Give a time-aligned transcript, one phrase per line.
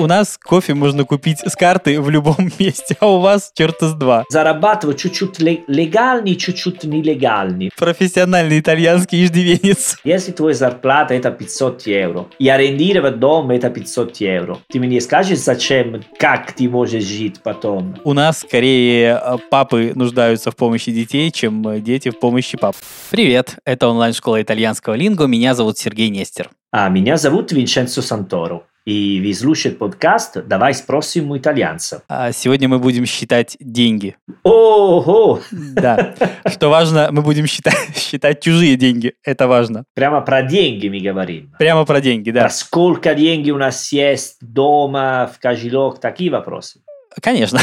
[0.00, 3.94] у нас кофе можно купить с карты в любом месте, а у вас черта с
[3.94, 4.24] два.
[4.30, 7.70] Зарабатывать чуть-чуть легальный, чуть-чуть нелегальный.
[7.76, 9.98] Профессиональный итальянский иждивенец.
[10.04, 15.38] Если твоя зарплата это 500 евро, и арендировать дом это 500 евро, ты мне скажешь,
[15.38, 17.96] зачем, как ты можешь жить потом?
[18.04, 22.76] У нас скорее э, папы нуждаются в помощи детей, чем э, дети в помощи пап.
[23.10, 26.50] Привет, это онлайн-школа итальянского линго, меня зовут Сергей Нестер.
[26.72, 28.62] А меня зовут Винченцо Санторо.
[28.86, 32.02] И вы слушаете подкаст «Давай спросим у итальянца».
[32.08, 34.16] А сегодня мы будем считать деньги.
[34.42, 35.40] Ого!
[35.50, 36.14] Да.
[36.46, 39.12] Что важно, мы будем считать, считать чужие деньги.
[39.22, 39.84] Это важно.
[39.94, 41.52] Прямо про деньги мы говорим.
[41.58, 42.40] Прямо про деньги, да.
[42.40, 46.80] Про сколько деньги у нас есть дома, в кошелек, такие вопросы.
[47.20, 47.60] Конечно.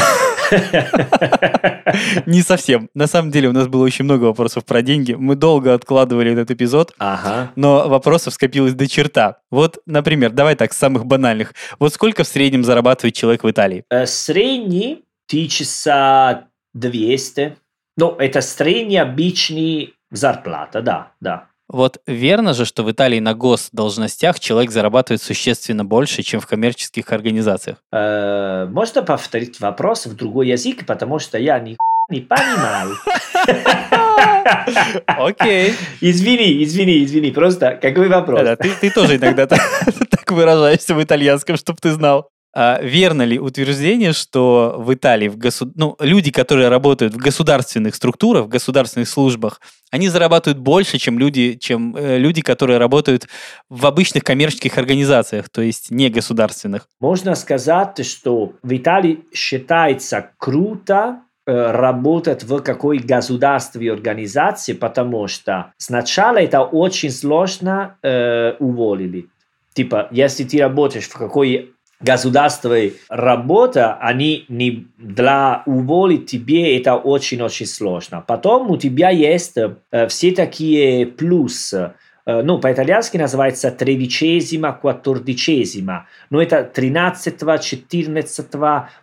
[2.26, 2.90] Не совсем.
[2.94, 5.14] На самом деле у нас было очень много вопросов про деньги.
[5.14, 7.50] Мы долго откладывали этот эпизод, ага.
[7.56, 9.38] но вопросов скопилось до черта.
[9.50, 11.54] Вот, например, давай так, с самых банальных.
[11.78, 13.84] Вот сколько в среднем зарабатывает человек в Италии?
[13.90, 17.56] Э, средний тысяча 200.
[17.96, 21.48] Ну, это средний обычный зарплата, да, да.
[21.70, 27.12] Вот верно же, что в Италии на госдолжностях человек зарабатывает существенно больше, чем в коммерческих
[27.12, 27.76] организациях?
[27.92, 31.76] Э, можно повторить вопрос в другой язык, потому что я ни
[32.10, 32.96] не понимаю.
[35.06, 35.74] Окей.
[36.00, 38.40] Извини, извини, извини, просто какой вопрос?
[38.42, 42.30] Да, ты, ты тоже иногда так выражаешься в итальянском, чтобы ты знал.
[42.60, 45.70] А верно ли утверждение, что в Италии в госу...
[45.76, 49.60] ну, люди, которые работают в государственных структурах, в государственных службах,
[49.92, 53.28] они зарабатывают больше, чем люди, чем э, люди, которые работают
[53.68, 56.88] в обычных коммерческих организациях, то есть не государственных?
[56.98, 65.72] Можно сказать, что в Италии считается круто э, работать в какой государственной организации, потому что
[65.76, 69.28] сначала это очень сложно э, уволили.
[69.74, 77.66] Типа, если ты работаешь в какой государственной работа, они не для уволить тебе это очень-очень
[77.66, 78.22] сложно.
[78.26, 81.92] Потом у тебя есть э, все такие плюсы.
[82.24, 86.06] Э, ну, по-итальянски называется тревичесима, кватордичесима.
[86.30, 88.46] Но это 13 14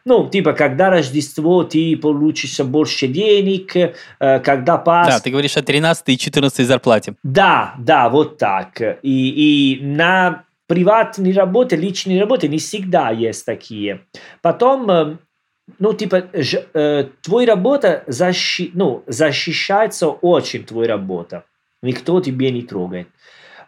[0.06, 3.92] Ну, типа, когда Рождество, ты получишь больше денег, э,
[4.40, 5.14] когда Пасха...
[5.14, 7.16] Да, ты говоришь о 13 и 14 зарплате.
[7.24, 8.80] Да, да, вот так.
[9.02, 14.02] И, и на приватные работы, личные работы не всегда есть такие.
[14.42, 15.20] Потом,
[15.80, 21.44] ну, типа, ж, э, твоя работа защи, ну, защищается очень, твоя работа.
[21.82, 23.08] Никто тебе не трогает.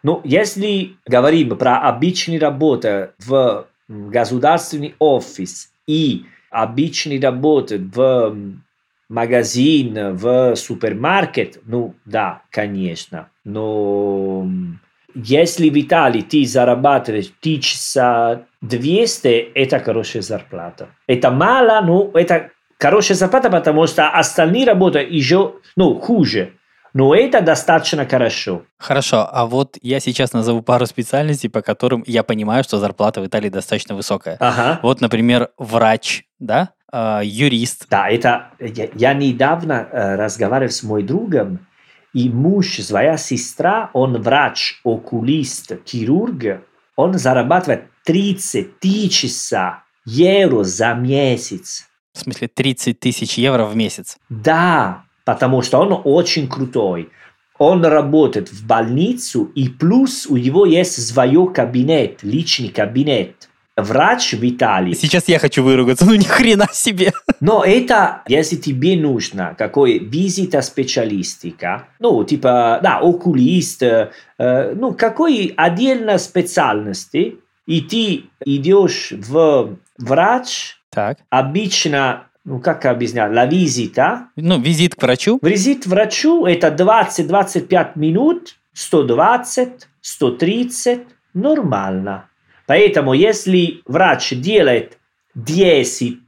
[0.02, 8.36] Но если говорим про обычные работы в государственный офис и обычные работы в
[9.08, 13.28] магазин, в супермаркет, ну, да, конечно.
[13.44, 14.48] Но
[15.24, 20.90] если в Италии ты зарабатываешь 1200, это хорошая зарплата.
[21.08, 26.52] Это мало, но это хорошая зарплата, потому что остальные работают еще ну, хуже.
[26.94, 28.62] Но это достаточно хорошо.
[28.78, 33.26] Хорошо, а вот я сейчас назову пару специальностей, по которым я понимаю, что зарплата в
[33.26, 34.36] Италии достаточно высокая.
[34.40, 34.80] Ага.
[34.82, 37.86] Вот, например, врач, да, э, юрист.
[37.90, 41.58] Да, это я, я недавно э, разговаривал с моим другом,
[42.12, 46.62] и муж, своя сестра, он врач, окулист, хирург,
[46.96, 49.28] он зарабатывает 30 тысяч
[50.04, 51.86] евро за месяц.
[52.14, 54.18] В смысле 30 тысяч евро в месяц?
[54.28, 57.10] Да, потому что он очень крутой.
[57.58, 63.47] Он работает в больницу, и плюс у него есть свой кабинет, личный кабинет
[63.78, 64.94] врач в Италии.
[64.94, 67.12] Сейчас я хочу выругаться, ну ни хрена себе.
[67.40, 75.54] Но это, если тебе нужно какой визита специалистика, ну, типа, да, окулист, э, ну, какой
[75.56, 77.36] отдельно специальности,
[77.66, 81.18] и ты идешь в врач, так.
[81.30, 84.28] обычно ну, как объяснять, la visita.
[84.36, 85.38] Ну, визит к врачу.
[85.42, 91.00] Визит к врачу– это 20-25 минут, 120, 130,
[91.34, 92.27] нормально.
[92.68, 94.98] Поэтому если врач делает
[95.34, 96.18] 10,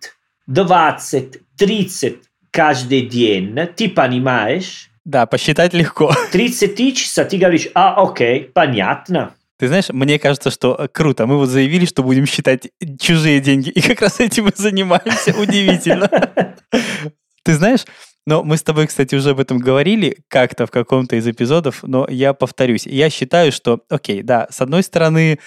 [0.47, 2.17] 20, 30
[2.51, 4.91] каждый день, ты понимаешь?
[5.05, 6.15] Да, посчитать легко.
[6.33, 9.35] 30 тысяч, ты говоришь, а, окей, понятно.
[9.59, 11.27] Ты знаешь, мне кажется, что э, круто.
[11.27, 15.39] Мы вот заявили, что будем считать чужие деньги, и как раз этим мы занимаемся.
[15.39, 16.09] Удивительно.
[17.43, 17.85] Ты знаешь,
[18.27, 22.07] но мы с тобой, кстати, уже об этом говорили как-то в каком-то из эпизодов, но
[22.09, 22.87] я повторюсь.
[22.87, 25.39] Я считаю, что, окей, да, с одной стороны,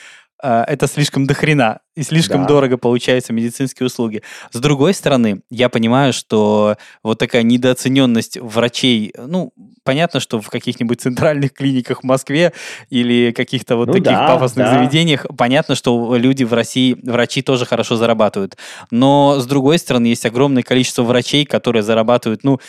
[0.44, 2.48] это слишком дохрена и слишком Да.
[2.48, 4.22] дорого получаются медицинские услуги.
[4.51, 9.54] С другой стороны, я понимаю, что вот такая недооцененность врачей, ну,
[9.84, 12.51] понятно, что в каких-нибудь центральных клиниках в Москве
[12.90, 14.74] или каких-то вот Ну таких да, пафосных да.
[14.74, 18.57] заведениях, понятно, что люди в России, врачи тоже хорошо зарабатывают.
[18.92, 22.60] Но, с другой стороны, есть огромное количество врачей, которые зарабатывают, ну,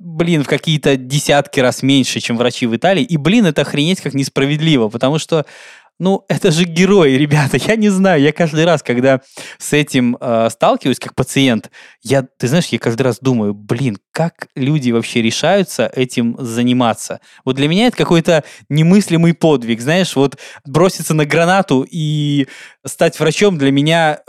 [0.00, 3.04] блин, в какие-то десятки раз меньше, чем врачи в Италии.
[3.04, 5.46] И, блин, это охренеть как несправедливо, потому что,
[5.98, 7.56] ну, это же герои, ребята.
[7.56, 9.20] Я не знаю, я каждый раз, когда
[9.58, 11.70] с этим э, сталкиваюсь как пациент,
[12.02, 17.20] я, ты знаешь, я каждый раз думаю, блин, как люди вообще решаются этим заниматься?
[17.44, 22.46] Вот для меня это какой-то немыслимый подвиг, знаешь, вот броситься на гранату и
[22.86, 24.20] стать врачом для меня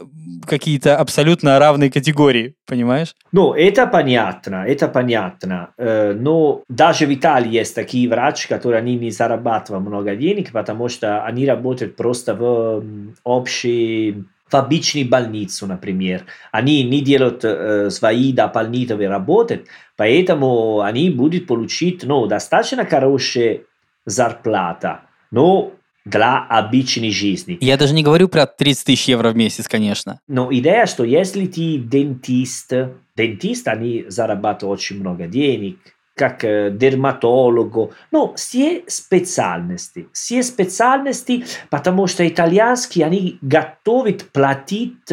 [0.47, 3.15] какие-то абсолютно равные категории, понимаешь?
[3.31, 5.69] Ну, это понятно, это понятно.
[5.77, 10.89] Э, Но даже в Италии есть такие врачи, которые они не зарабатывают много денег, потому
[10.89, 12.83] что они работают просто в
[13.23, 16.25] общей в обычной больнице, например.
[16.51, 19.65] Они не делают э, свои дополнительные работы,
[19.97, 23.61] поэтому они будут получить ну, достаточно хорошая
[24.05, 25.01] зарплата,
[25.31, 25.73] но
[26.05, 27.57] для обычной жизни.
[27.61, 30.19] Я даже не говорю про 30 тысяч евро в месяц, конечно.
[30.27, 32.71] Но идея, что если ты дентист,
[33.15, 35.79] дентист, они зарабатывают очень много денег,
[36.15, 45.09] как дерматологу, ну, все специальности, все специальности, потому что итальянские, они готовы платить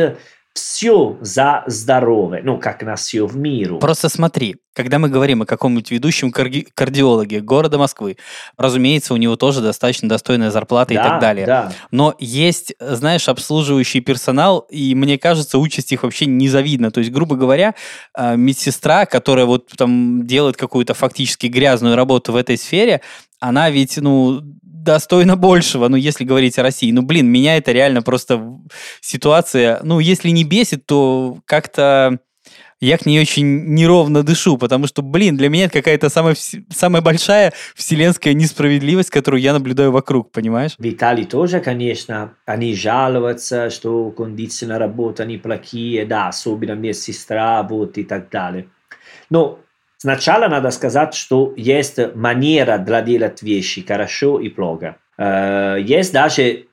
[0.55, 3.79] все за здоровье, ну, как на все в миру.
[3.79, 8.17] Просто смотри, когда мы говорим о каком-нибудь ведущем карди- кардиологе города Москвы,
[8.57, 11.47] разумеется, у него тоже достаточно достойная зарплата и Да, так далее.
[11.47, 11.73] Да.
[11.91, 16.91] Но есть, знаешь, обслуживающий персонал, и мне кажется, участь их вообще незавидна.
[16.91, 17.75] То есть, грубо говоря,
[18.17, 23.01] э, медсестра, которая вот там делает какую-то фактически грязную работу в этой сфере,
[23.41, 24.41] она ведь, ну,
[24.83, 26.93] достойна большего, ну, если говорить о России.
[26.93, 28.61] Ну, блин, меня это реально просто
[29.01, 32.19] ситуация, ну, если не бесит, то как-то
[32.81, 36.35] я к ней очень неровно дышу, потому что, блин, для меня это какая-то самая,
[36.69, 40.73] самая большая вселенская несправедливость, которую я наблюдаю вокруг, понимаешь?
[40.79, 47.99] В Италии тоже, конечно, они жалуются, что кондиции работы они плохие, да, особенно медсестра, вот
[47.99, 48.67] и так далее.
[49.31, 49.61] Но
[50.03, 54.97] сначала надо сказать, что есть манера для делать вещи хорошо и плохо.
[55.17, 56.65] Э, Есть даже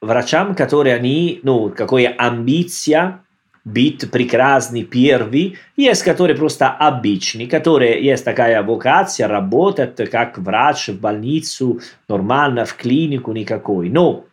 [0.00, 3.20] врачам, которые они, ну, какая амбиция
[3.64, 10.98] быть прекрасный первый, есть которые просто обычные, которые есть такая вокация, работать как врач в
[10.98, 13.90] больницу, нормально в клинику никакой.
[13.90, 14.24] Но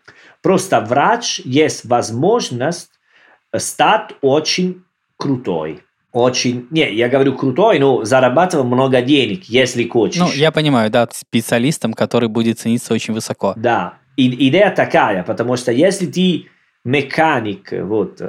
[0.42, 2.92] просто врач есть возможность
[3.58, 4.84] стать очень
[5.18, 5.81] крутой.
[6.16, 10.22] Очень, не, я говорю крутой, но зарабатывать много денег, если хочешь.
[10.22, 13.54] Ну, я понимаю, да, специалистом, который будет цениться очень высоко.
[13.58, 16.46] Да, и, идея такая, потому что если ты
[16.86, 18.22] механик, вот,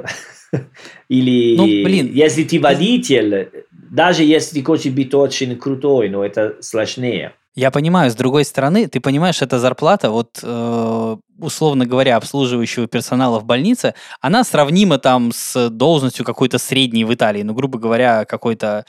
[1.07, 2.11] или Ну, блин.
[2.13, 7.35] если ты водитель, даже если ты хочешь быть очень крутой, но это сложнее.
[7.57, 13.39] Я понимаю, с другой стороны, ты понимаешь, эта зарплата, вот, э, условно говоря, обслуживающего персонала
[13.39, 18.85] в больнице, она сравнима там с должностью какой-то средней в Италии, ну, грубо говоря, какой-то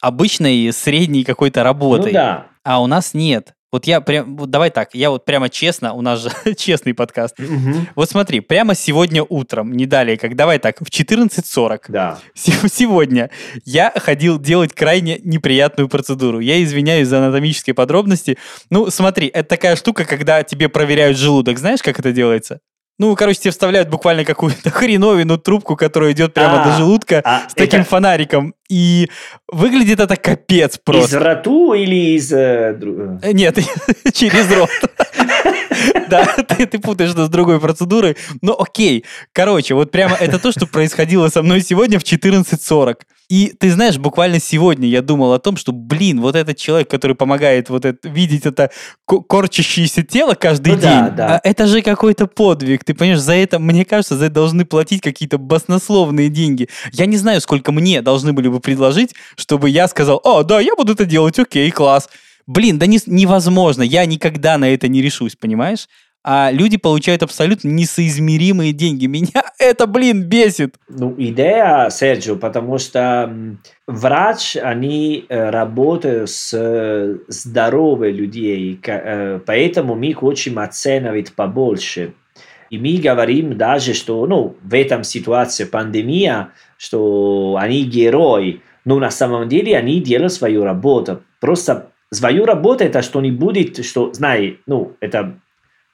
[0.00, 2.12] обычной средней какой-то работой.
[2.12, 2.46] Ну да.
[2.64, 3.52] А у нас нет.
[3.70, 7.38] Вот я прям, вот давай так, я вот прямо честно, у нас же честный подкаст.
[7.38, 7.88] Мгм.
[7.94, 12.18] Вот смотри, прямо сегодня утром, не далее, как давай так, в 14.40, Да.
[12.34, 13.30] Се- Сегодня
[13.64, 16.40] я ходил делать крайне неприятную процедуру.
[16.40, 18.38] Я извиняюсь за анатомические подробности.
[18.70, 21.58] Ну, смотри, это такая штука, когда тебе проверяют желудок.
[21.58, 22.60] Знаешь, как это делается?
[22.98, 27.48] Ну, короче, тебе вставляют буквально какую-то хреновину трубку, которая идет прямо А, до желудка а
[27.48, 28.54] с таким это фонариком.
[28.68, 29.08] И
[29.46, 31.18] выглядит это капец из просто.
[31.20, 32.32] роту или из...
[32.32, 33.58] э, дру- Э, Нет,
[34.12, 34.68] через рот.
[36.10, 38.16] Да, ты, ты путаешь это с другой процедурой.
[38.42, 39.04] Но окей.
[39.32, 42.96] Короче, вот прямо это то, что происходило со мной сегодня в 14.40.
[43.28, 47.14] И ты знаешь, буквально сегодня я думал о том, что, блин, вот этот человек, который
[47.14, 48.70] помогает вот это, видеть это
[49.06, 51.40] ко- корчащееся тело каждый Ну день, да, да.
[51.44, 52.84] это же какой-то подвиг.
[52.84, 56.70] Ты понимаешь, за это, мне кажется, за это должны платить какие-то баснословные деньги.
[56.92, 60.74] Я не знаю, сколько мне должны были бы предложить, чтобы я сказал, о, да, я
[60.74, 62.08] буду это делать, окей, класс.
[62.48, 65.86] Блин, да не, невозможно, я никогда на это не решусь, понимаешь?
[66.24, 69.04] А люди получают абсолютно несоизмеримые деньги.
[69.04, 70.76] Меня это, блин, бесит.
[70.88, 73.30] Ну, идея, Серджио, потому что
[73.86, 82.14] врач, они э, работают с э, здоровыми ка- э, поэтому мы хотим оценивать побольше.
[82.70, 89.10] И мы говорим даже, что ну, в этом ситуации пандемия, что они герои, но на
[89.10, 91.22] самом деле они делают свою работу.
[91.40, 95.38] Просто свою работу это что не будет, что, знай, ну, это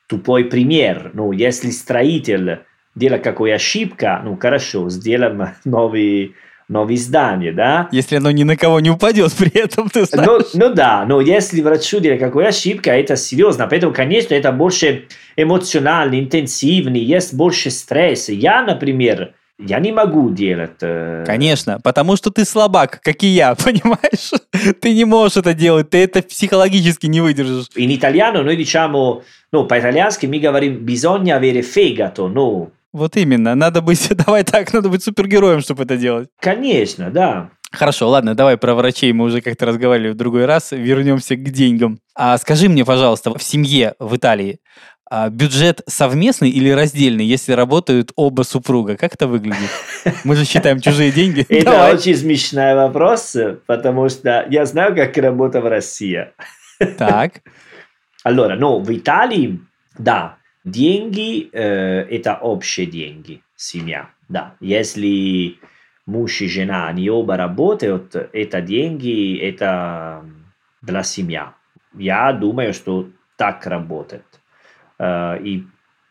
[0.07, 1.11] тупой пример.
[1.15, 2.61] Ну, если строитель
[2.95, 6.35] делает какую ошибка, ну, хорошо, сделаем новый
[6.67, 7.89] новое здание, да?
[7.93, 10.47] Если оно ни на кого не упадет при этом, ты Ну, знаешь.
[10.55, 13.67] ну да, но если врачу делает какая ошибка, это серьезно.
[13.67, 15.05] Поэтому, конечно, это больше
[15.37, 18.33] эмоционально, интенсивный, есть больше стресса.
[18.33, 20.77] Я, например, я не могу делать...
[20.83, 24.31] э, Конечно, потому что ты слабак, как и я, понимаешь?
[24.81, 27.67] Ты не можешь это делать, ты это психологически не выдержишь.
[27.77, 33.81] In italiano noi diciamo, no, по-итальянски мы говорим bisogna avere fegato, ну, Вот именно, надо
[33.81, 36.29] быть, давай так, надо быть супергероем, чтобы это делать.
[36.41, 37.51] конечно, да.
[37.73, 41.99] Хорошо, ладно, давай про врачей мы уже как-то разговаривали в другой раз, вернемся к деньгам.
[42.15, 44.61] А скажи мне, пожалуйста, в семье в Италии
[45.17, 48.97] а, бюджет совместный или раздельный, если работают оба супруга?
[48.97, 49.71] Как это выглядит?
[50.25, 51.47] Мы же считаем чужие деньги.
[51.49, 56.27] Это очень смешной вопрос, потому что я знаю, как работает в России.
[56.99, 57.43] Так,
[58.25, 59.61] Allora, no, в Италии,
[59.99, 64.57] да, деньги э, это общие деньги, семья, да.
[64.61, 65.59] Если
[66.07, 70.25] муж и жена, они оба работают, это деньги, это
[70.83, 71.43] для семьи.
[71.97, 74.25] Я думаю, что так работает.
[75.05, 75.65] Э, и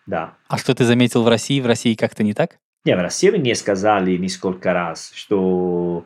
[0.06, 0.34] да.
[0.48, 1.62] а что ты заметил в России?
[1.62, 2.58] В России как-то не так?
[2.86, 6.06] Не, в России мне сказали несколько раз, что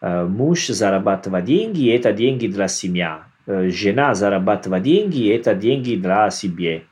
[0.00, 3.08] э, муж зарабатывает деньги, это деньги для семьи.
[3.46, 6.84] Э, жена зарабатывает деньги, это деньги для себе.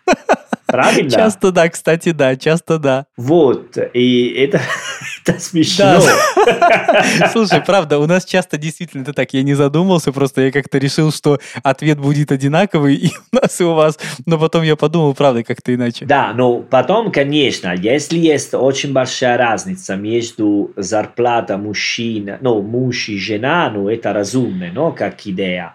[0.66, 1.10] Правильно?
[1.10, 3.06] Часто да, кстати, да, часто да.
[3.16, 4.60] Вот, и это,
[5.30, 6.00] это смешно.
[7.32, 9.32] Слушай, правда, у нас часто действительно это так.
[9.32, 13.64] Я не задумался, просто я как-то решил, что ответ будет одинаковый и у нас, и
[13.64, 13.98] у вас.
[14.26, 16.04] Но потом я подумал, правда, как-то иначе.
[16.06, 23.18] Да, но потом, конечно, если есть очень большая разница между зарплатой мужчин, ну, муж и
[23.18, 25.74] жена, ну, это разумно, ну, как идея.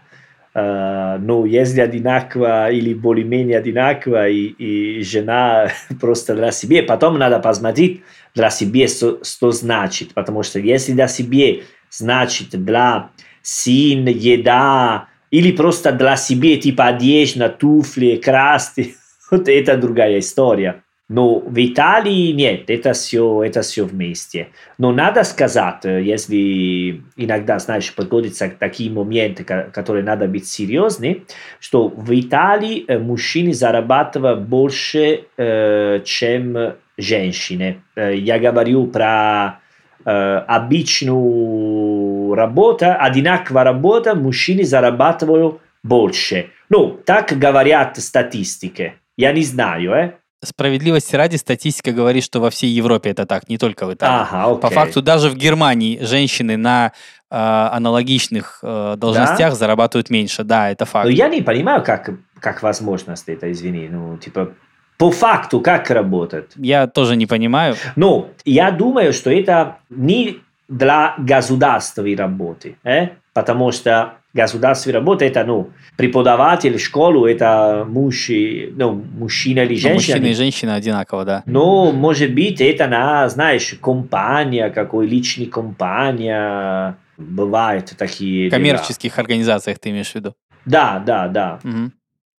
[0.55, 5.67] Э, ну, если одинаково или более-менее одинаково, и, и жена
[5.99, 8.01] просто для себя, потом надо посмотреть
[8.35, 13.09] для себя, что, что значит, потому что если для себя значит для
[13.41, 18.95] сын, еда, или просто для себя, типа одежда, туфли, красти,
[19.31, 20.83] вот это другая история.
[21.07, 24.47] Но в Италии нет, это все, это все вместе.
[24.79, 31.25] Но надо сказать, э, если иногда, знаешь, подходятся такие моменты, ко- которые надо быть серьезны,
[31.59, 37.81] что в Италии э, мужчины зарабатывают больше, э, чем женщины.
[37.95, 39.59] Э, Я говорю про
[40.05, 40.11] э,
[40.47, 46.49] обычную работу, одинаковая работа, мужчины зарабатывают больше.
[46.69, 48.95] Ну, так говорят статистики.
[49.17, 50.11] Я не знаю, э?
[50.43, 54.21] Справедливости ради, статистика говорит, что во всей Европе это так, не только в Италии.
[54.21, 54.61] Ага, окей.
[54.61, 56.91] По факту даже в Германии женщины на
[57.31, 60.43] э, аналогичных э, должностях зарабатывают меньше.
[60.43, 61.05] Да, это факт.
[61.05, 63.87] Но я не понимаю, как, как возможность это, извини.
[63.89, 64.51] Ну, типа,
[64.97, 66.51] по факту, как работает.
[66.55, 67.75] Я тоже не понимаю.
[67.95, 70.37] Но я думаю, что это не
[70.67, 73.09] для государственной работы, э?
[73.33, 79.93] потому что государственная работа это, ну, преподаватель, школу, это муж, ну, мужчина или Ну, женщина.
[79.93, 81.43] мужчина и женщина одинаково, да.
[81.45, 86.97] Но, может быть, это на, знаешь, компания, какой личный компания.
[87.17, 88.59] Бывают такие В дела.
[88.59, 90.33] коммерческих организациях ты имеешь в виду.
[90.65, 91.59] Да, да, да.
[91.63, 91.93] Мгм.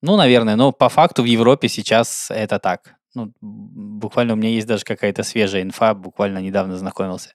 [0.06, 2.94] Ну, наверное, но по факту в Европе сейчас это так.
[3.16, 7.30] Ну, буквально у меня есть даже какая-то свежая инфа, буквально недавно знакомился.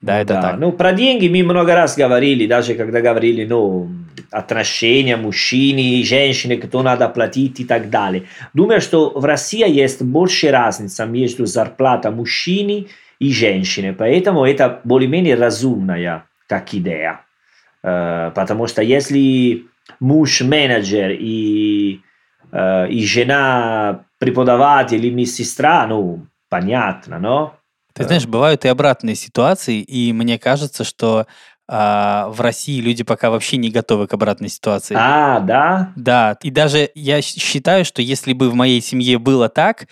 [0.00, 0.58] Да, Ну это так.
[0.58, 3.88] Ну, про деньги мы много раз говорили, даже когда говорили, ну,
[4.32, 8.24] отношения мужчины и женщины, кто надо платить и так далее.
[8.54, 12.88] Думаю, что в России есть больше разница между зарплатой мужчины
[13.20, 17.20] и женщины, поэтому это более-менее разумная как идея.
[17.84, 19.66] Э, Потому что если
[20.00, 22.00] муж менеджер и,
[22.56, 27.54] э, и жена преподаватель или медсестра, ну, понятно, но...
[27.92, 31.26] Ты знаешь, бывают и обратные ситуации, и мне кажется, что
[31.68, 34.94] а, в России люди пока вообще не готовы к обратной ситуации.
[34.98, 35.92] А, да?
[35.96, 39.88] Да, и даже я считаю, что если бы в моей семье было так,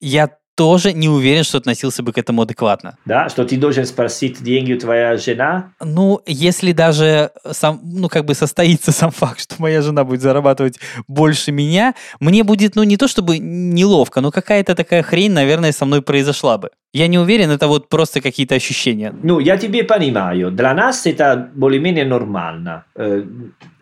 [0.00, 2.96] я тоже не уверен, что относился бы к этому адекватно.
[3.04, 5.72] Да, что ты должен спросить деньги у твоя жена?
[5.84, 10.80] Ну, если даже сам, ну, как бы состоится сам факт, что моя жена будет зарабатывать
[11.06, 15.84] больше меня, мне будет, ну, не то чтобы неловко, но какая-то такая хрень, наверное, со
[15.84, 16.70] мной произошла бы.
[16.92, 19.14] Я не уверен, это вот просто какие-то ощущения.
[19.22, 20.50] Ну, я тебе понимаю.
[20.50, 22.84] Для нас это более-менее нормально.
[22.94, 23.22] Э,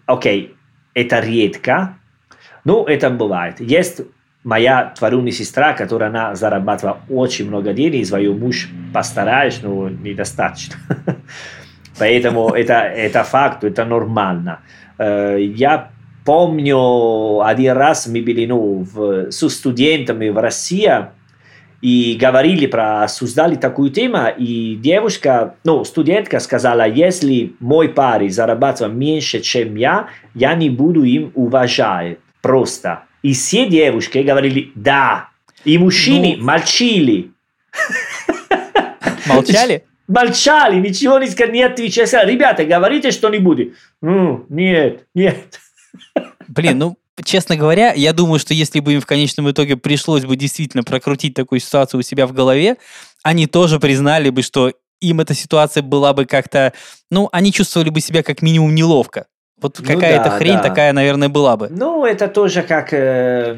[0.06, 0.54] окей,
[0.94, 1.98] это редко,
[2.64, 3.60] но это бывает.
[3.60, 4.00] Есть
[4.44, 10.76] моя творунная сестра, которая она зарабатывала очень много денег, и свой муж постараешь, но недостаточно.
[11.98, 14.60] Поэтому это, это факт, это нормально.
[14.98, 15.90] Э, Я
[16.24, 21.06] помню, один раз мы были ну, в, с студентами в России,
[21.84, 28.96] и говорили про, обсуждали такую тему, и девушка, ну, студентка сказала, если мой парень зарабатывает
[28.96, 33.02] меньше, чем я, я не буду им уважать, просто.
[33.24, 35.30] И все девушки говорили, да,
[35.64, 36.44] и мужчины ну...
[36.44, 37.30] молчали.
[39.26, 39.84] Молчали?
[40.08, 42.30] Молчали, ничего не, не отвечали.
[42.30, 43.72] Ребята, говорите что-нибудь.
[44.02, 45.58] Ну, нет, нет.
[46.46, 50.36] Блин, ну, честно говоря, я думаю, что если бы им в конечном итоге пришлось бы
[50.36, 52.76] действительно прокрутить такую ситуацию у себя в голове,
[53.22, 56.74] они тоже признали бы, что им эта ситуация была бы как-то...
[57.10, 59.28] Ну, они чувствовали бы себя как минимум неловко.
[59.60, 60.62] Вот ну, какая-то да, хрень да.
[60.62, 61.68] такая, наверное, была бы.
[61.70, 62.92] Ну, это тоже как...
[62.92, 63.56] Э,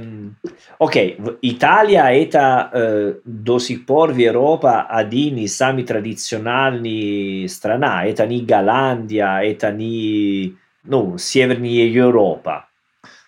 [0.79, 7.85] окей, Италия это э, до сих пор в Европе один из самых традиционных стран.
[8.05, 12.67] Это не Голландия, это не ну, Северная Европа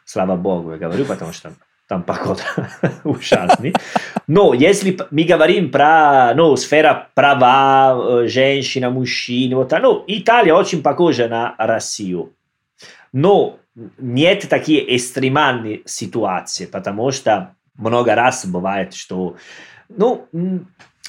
[0.09, 1.53] слава богу, я говорю, потому что
[1.87, 2.43] там погода
[3.05, 3.75] ужасный.
[4.27, 11.29] Но если мы говорим про ну, сфера права, женщина, мужчин, вот, ну, Италия очень похожа
[11.29, 12.33] на Россию.
[13.13, 13.59] Но
[13.99, 19.37] нет такие экстремальные ситуации, потому что много раз бывает, что
[19.89, 20.29] ну,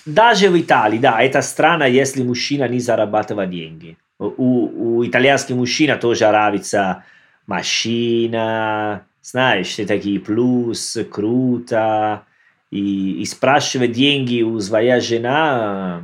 [0.05, 3.97] даже в Италии, да, это страна, если мужчина не зарабатывает деньги.
[4.19, 7.03] У, у итальянских мужчин тоже нравится
[7.47, 12.23] машина, знаешь, все такие плюс, круто,
[12.71, 16.03] и, и спрашивать деньги у своей жена,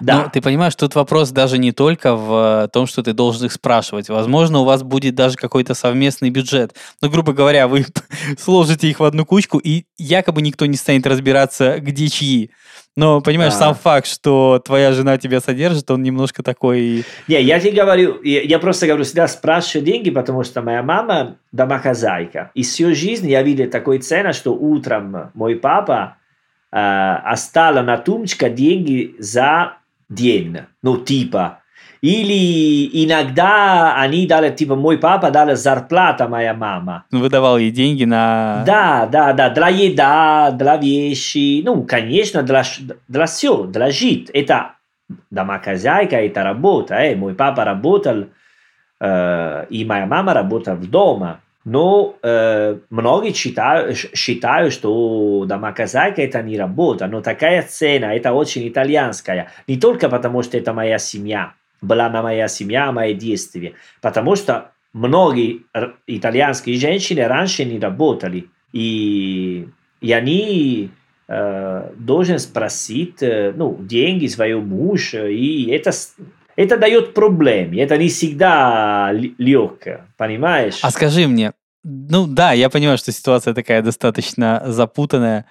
[0.00, 0.24] да.
[0.24, 4.08] Но ты понимаешь, тут вопрос даже не только в том, что ты должен их спрашивать.
[4.08, 6.74] Возможно, у вас будет даже какой-то совместный бюджет.
[7.00, 7.86] Ну, грубо говоря, вы
[8.38, 12.50] сложите их в одну кучку, и якобы никто не станет разбираться, где чьи.
[12.94, 13.56] Но, понимаешь, а.
[13.56, 17.04] сам факт, что твоя жена тебя содержит, он немножко такой...
[17.26, 22.50] Не, я тебе говорю, я просто говорю, всегда спрашиваю деньги, потому что моя мама домохозяйка.
[22.52, 26.18] И всю жизнь я видел такой цена, что утром мой папа
[26.72, 29.74] э, оставил на тумбочке деньги за
[30.08, 30.58] день.
[30.82, 31.62] Ну, типа,
[32.02, 37.04] или иногда они дали, типа, мой папа дал зарплата моя мама.
[37.12, 38.64] Ну, выдавал ей деньги на...
[38.66, 42.64] Да, да, да, для еда, для вещи, ну, конечно, для,
[43.06, 44.30] для все, для жить.
[44.30, 44.72] Это
[45.30, 46.94] домохозяйка, это работа.
[46.96, 47.14] Э.
[47.14, 48.26] Мой папа работал,
[49.00, 51.40] э, и моя мама работала дома.
[51.64, 58.68] Но э, многие считают, считают, что домохозяйка это не работа, но такая цена, это очень
[58.68, 59.50] итальянская.
[59.68, 63.74] Не только потому, что это моя семья, была на моя семья, мои действия.
[64.00, 65.62] Потому что многие
[66.06, 68.48] итальянские женщины раньше не работали.
[68.72, 69.68] И,
[70.00, 70.90] и они
[71.28, 75.28] э, должны спросить э, ну, деньги своего мужа.
[75.28, 75.90] И это,
[76.62, 77.80] это дает проблемы.
[77.80, 80.78] Это не всегда легко, понимаешь?
[80.82, 81.52] А скажи мне,
[81.84, 85.46] ну да, я понимаю, что ситуация такая достаточно запутанная.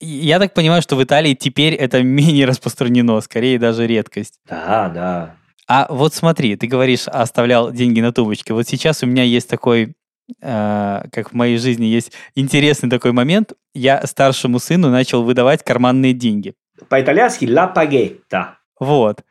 [0.00, 4.38] Я так понимаю, что в Италии теперь это менее распространено, скорее даже редкость.
[4.48, 5.36] Да, да.
[5.68, 8.54] А вот смотри, ты говоришь, оставлял деньги на тумбочке.
[8.54, 9.94] Вот сейчас у меня есть такой,
[10.40, 13.54] э, как в моей жизни есть интересный такой момент.
[13.74, 16.54] Я старшему сыну начал выдавать карманные деньги.
[16.88, 18.56] По-итальянски «la paghetta».
[18.78, 19.24] Вот.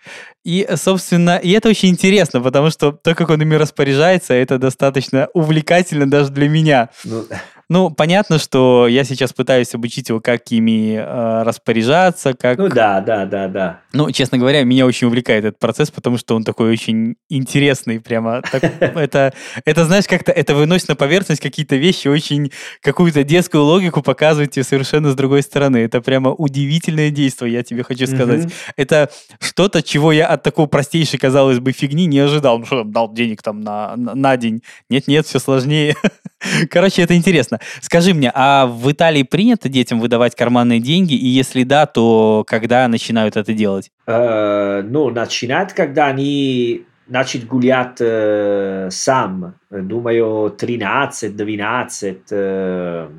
[0.46, 5.28] И, собственно, и это очень интересно, потому что то, как он ими распоряжается, это достаточно
[5.34, 6.90] увлекательно даже для меня.
[7.04, 7.26] Ну,
[7.70, 12.58] ну, понятно, что я сейчас пытаюсь обучить его, как ими э, распоряжаться, как...
[12.58, 13.82] Ну да, да, да, да.
[13.94, 18.42] Ну, честно говоря, меня очень увлекает этот процесс, потому что он такой очень интересный, прямо.
[18.80, 19.34] Это,
[19.66, 22.52] это, знаешь, как-то это выносит на поверхность какие-то вещи, очень
[22.82, 25.78] какую-то детскую логику показывает тебе совершенно с другой стороны.
[25.78, 28.52] Это прямо удивительное действие, я тебе хочу сказать.
[28.76, 32.60] Это что-то, чего я от такой простейшей, казалось бы, фигни не ожидал.
[32.60, 34.62] Ну что, дал денег там на, на, на день.
[34.90, 35.96] Нет-нет, все сложнее.
[36.70, 37.60] Короче, это интересно.
[37.82, 41.14] Скажи мне, а в Италии принято детям выдавать карманные деньги?
[41.14, 43.92] И если да, то когда начинают это делать?
[44.08, 49.56] Э, ну, начинают, когда они начать гулять э, сам.
[49.70, 53.10] Думаю, 13, 12, э,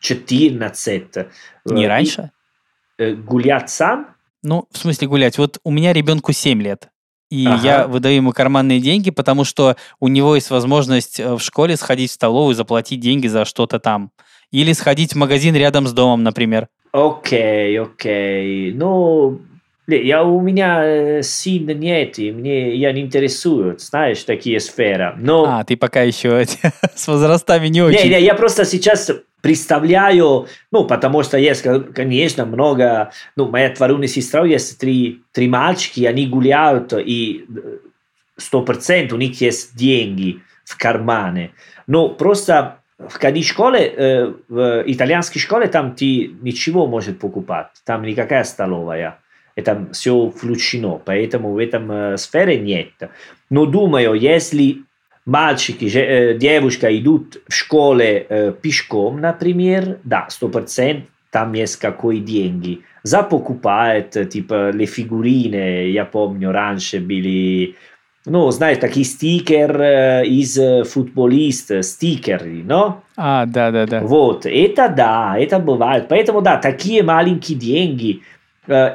[0.00, 1.26] 14.
[1.66, 2.30] Не раньше?
[2.98, 4.08] И, э, гулять сам?
[4.42, 5.38] Ну, в смысле гулять.
[5.38, 6.88] Вот у меня ребенку 7 лет.
[7.30, 7.60] И ага.
[7.62, 12.10] я выдаю ему карманные деньги, потому что у него есть возможность э, в школе сходить
[12.10, 14.10] в столовую, заплатить деньги за что-то там.
[14.50, 16.68] Или сходить в магазин рядом с домом, например.
[16.92, 18.72] Окей, окей.
[18.72, 19.40] Ну,
[19.88, 25.14] я, у меня э, сын нет, и мне я не интересуют, знаешь, такие сферы.
[25.18, 25.44] Но...
[25.44, 26.44] А, ты пока еще
[26.94, 28.08] с возрастами не очень.
[28.08, 29.10] Не, не, я просто сейчас
[29.44, 36.06] представляю, ну, потому что есть, конечно, много, ну, моя двоюродная сестра, есть три, три мальчики,
[36.06, 37.44] они гуляют, и
[38.38, 41.50] сто процентов у них есть деньги в кармане.
[41.86, 47.66] Но просто в каждой школе, э, в итальянской школе, там ты ничего можешь покупать.
[47.84, 49.18] Там никакая столовая.
[49.56, 51.02] Это все включено.
[51.04, 53.10] Поэтому в этом э, сфере нет.
[53.50, 54.84] Но думаю, если
[55.26, 62.20] мальчики, э, девушка идут в школе э, пешком, например, да, сто процентов там есть какой
[62.20, 62.82] деньги.
[63.02, 67.74] За покупает, типа, le фигурины, я помню, раньше были
[68.26, 70.56] ну, знаешь, такие стикер из
[70.88, 73.02] футболиста, стикеры, но?
[73.16, 74.00] А, да, да, да.
[74.00, 76.06] Вот, это да, это бывает.
[76.08, 78.22] Поэтому, да, такие маленькие деньги.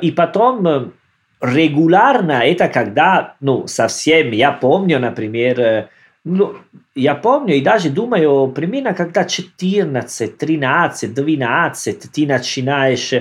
[0.02, 0.94] И потом
[1.42, 5.90] регулярно это когда, ну, совсем, я помню, например,
[6.26, 6.56] ну,
[6.96, 13.14] я помню и даже думаю, примерно когда 14, 13, 12 ты начинаешь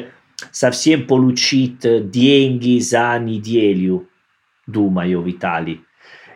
[0.50, 4.08] совсем получить деньги за неделю,
[4.66, 5.80] думаю, в Италии.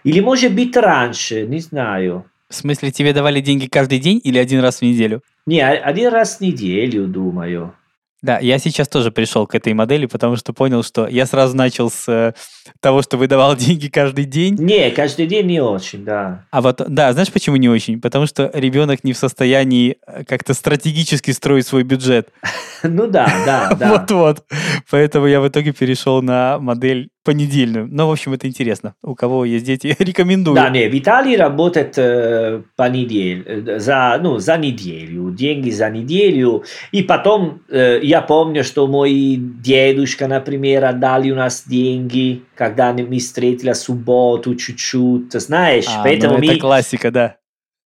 [0.04, 2.24] Или может быть раньше, не знаю.
[2.48, 5.22] В смысле, тебе давали деньги каждый день или один раз в неделю?
[5.46, 7.74] Не, один раз в неделю, думаю.
[8.22, 11.90] Да, я сейчас тоже пришел к этой модели, потому что понял, что я сразу начал
[11.90, 12.34] с э,
[12.78, 14.54] того, что выдавал деньги каждый день.
[14.54, 16.44] Не, каждый день не очень, да.
[16.52, 18.00] А вот, да, знаешь, почему не очень?
[18.00, 22.28] Потому что ребенок не в состоянии э, как-то стратегически строить свой бюджет.
[22.84, 23.88] Ну да, да, да.
[23.92, 24.44] Вот-вот.
[24.90, 27.88] Поэтому я в итоге перешел на модель понедельную.
[27.90, 28.94] Но, в общем, это интересно.
[29.02, 30.56] У кого есть дети, рекомендую.
[30.56, 35.90] Да, не, в Италии работает э, по неделе, э, за, ну, за неделю, деньги за
[35.90, 36.64] неделю.
[36.90, 43.18] И потом э, я помню, что мой дедушка, например, отдали у нас деньги, когда мы
[43.18, 45.86] встретили субботу чуть-чуть, знаешь.
[45.88, 46.46] А, Поэтому ну, мы...
[46.46, 47.36] Это классика, да.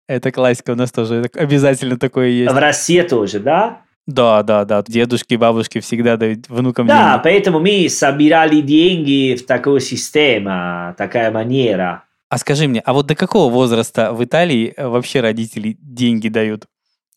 [0.08, 1.28] Это классика у нас тоже.
[1.34, 2.52] Обязательно такое есть.
[2.52, 3.82] В России тоже, да?
[4.06, 4.84] Да, да, да.
[4.86, 7.22] Дедушки и бабушки всегда дают внукам Да, деньги.
[7.24, 12.04] поэтому мы собирали деньги в такой системе, такая манера.
[12.28, 16.66] А скажи мне, а вот до какого возраста в Италии э, вообще родители деньги дают?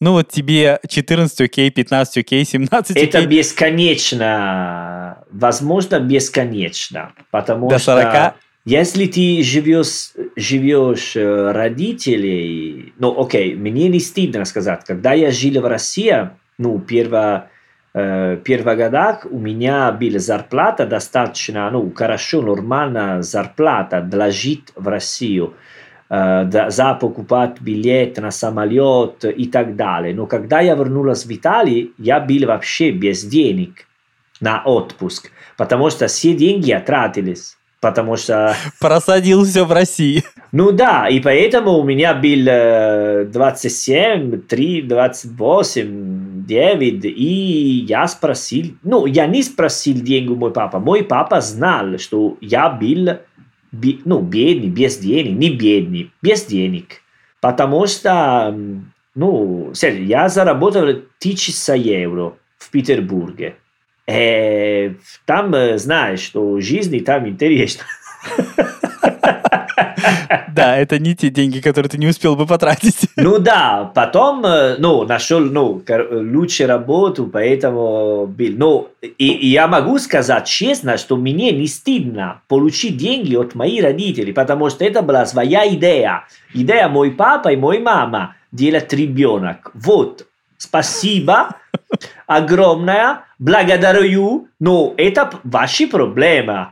[0.01, 3.05] Ну вот тебе 14 окей, 15 окей, 17 окей.
[3.05, 8.35] Это бесконечно, возможно, бесконечно, потому До что 40?
[8.65, 15.61] если ты живешь, живешь э, родителей, ну окей, мне не стыдно сказать, когда я жил
[15.61, 17.49] в России, ну, перво,
[17.93, 24.87] э, первых годах у меня была зарплата достаточно, ну, хорошо, нормальная зарплата для жить в
[24.87, 25.55] Россию,
[26.09, 30.13] э, да, за покупать билет на самолет и так далее.
[30.13, 33.87] Но когда я вернулась в Италию, я был вообще без денег
[34.41, 37.55] на отпуск, потому что все деньги тратились.
[37.81, 38.55] Потому что...
[38.81, 40.23] Просадил все в России.
[40.51, 48.75] Ну да, и поэтому у меня был э, 27, 3, 28, 9, и я спросил,
[48.83, 53.19] ну, я не спросил деньги мой папа, мой папа знал, что я был,
[53.71, 57.01] би, ну, бедный, без денег, не бедный, без денег,
[57.39, 58.57] потому что,
[59.13, 63.55] ну, я заработал 1000 евро в Петербурге,
[64.07, 67.83] и там знаешь, что жизнь там интересна.
[70.53, 73.07] Да, это не те деньги, которые ты не успел бы потратить.
[73.15, 75.81] Ну да, потом, ну, нашел, ну,
[76.11, 78.53] лучшую работу, поэтому был.
[78.57, 83.83] Ну, и, и я могу сказать честно, что мне не стыдно получить деньги от моих
[83.83, 86.25] родителей, потому что это была своя идея.
[86.53, 89.71] Идея мой папа и мой мама делать ребенок.
[89.73, 90.25] Вот,
[90.57, 91.55] спасибо
[92.27, 96.69] огромное, благодарю, но это ваши проблемы.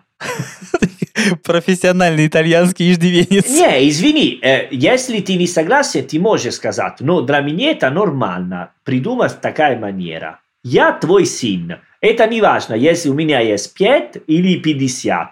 [1.43, 3.49] Профессиональный итальянский иждивенец.
[3.49, 8.71] Не, извини, э, если ты не согласен, ты можешь сказать, но для меня это нормально,
[8.83, 10.39] придумать такая манера.
[10.63, 11.77] Я твой сын.
[12.01, 15.27] Это не важно, если у меня есть 5 или 50.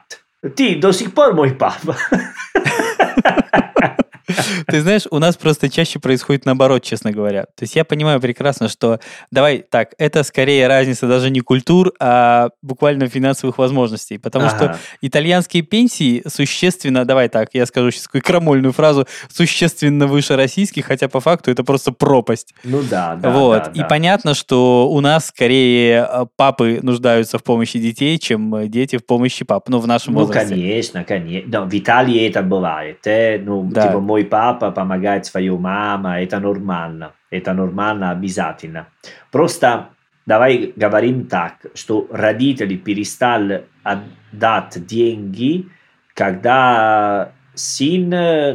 [0.56, 1.98] Ты до сих пор мой папа.
[4.68, 7.44] Ты знаешь, у нас просто чаще происходит наоборот, честно говоря.
[7.44, 9.00] То есть я понимаю прекрасно, что
[9.32, 14.18] давай так, это скорее разница даже не культур, а буквально финансовых возможностей.
[14.18, 14.56] Потому ага.
[14.56, 20.86] что итальянские пенсии существенно, давай так, я скажу сейчас такую крамольную фразу, существенно выше российских,
[20.86, 22.54] хотя по факту это просто пропасть.
[22.64, 23.30] Ну да, да.
[23.30, 23.64] Вот.
[23.66, 23.86] Да, И да.
[23.86, 29.46] понятно, что у нас скорее э, папы нуждаются в помощи детей, чем дети в помощи
[29.46, 29.70] пап.
[29.70, 30.50] Ну, в нашем ну, возрасте.
[30.50, 31.52] конечно, конечно.
[31.52, 33.06] Да, в Италии это бывает.
[33.06, 33.40] Э?
[33.40, 33.88] Ну, Да.
[33.88, 37.12] типа, мой папа помогает своей маме, это нормально.
[37.32, 38.88] Это нормально обязательно.
[39.32, 39.90] Просто
[40.26, 45.68] давай говорим так, что родители перестали отдать деньги,
[46.14, 48.10] когда сын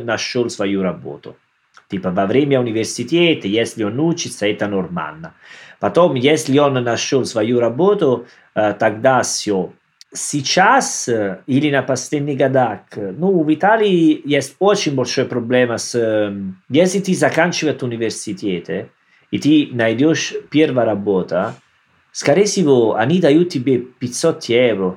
[0.07, 1.37] нашел свою работу.
[1.91, 5.35] Типа во время университета, если он учится, это нормально.
[5.79, 9.73] Потом, если он нашел свою работу, тогда все.
[10.13, 16.33] Сейчас э, или на последних годах, ну, в Италии есть очень большой проблема с...
[16.69, 18.91] Если ты заканчиваешь университет,
[19.31, 21.55] и ты найдешь первую работу,
[22.13, 24.97] скорее всего, они дают тебе 500 евро,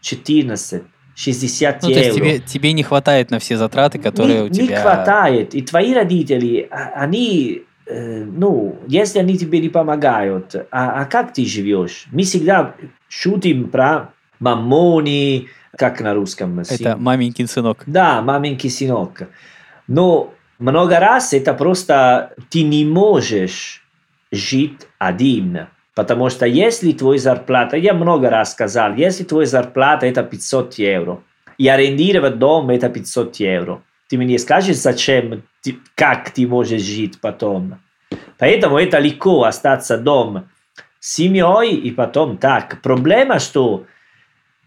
[0.00, 0.82] 14,
[1.14, 2.00] 60 ну, евро.
[2.00, 4.66] То есть тебе, тебе не хватает на все затраты, которые не, у тебя...
[4.66, 5.54] Не хватает.
[5.54, 11.46] И твои родители, они, э, ну, если они тебе не помогают, а, а как ты
[11.46, 12.06] живешь?
[12.10, 12.74] Мы всегда
[13.08, 14.13] шутим про
[14.44, 16.60] мамони, как на русском?
[16.60, 17.82] Это маменькин сынок.
[17.86, 19.22] Да, маменькин сынок.
[19.88, 23.82] Но много раз это просто ты не можешь
[24.30, 25.66] жить один.
[25.94, 31.20] Потому что если твой зарплата, я много раз сказал, если твой зарплата это 500 евро,
[31.56, 37.20] и арендировать дом это 500 евро, ты мне скажешь, зачем, ты, как ты можешь жить
[37.20, 37.78] потом.
[38.38, 40.50] Поэтому это легко остаться дома
[40.98, 42.82] с семьей и потом так.
[42.82, 43.86] Проблема, что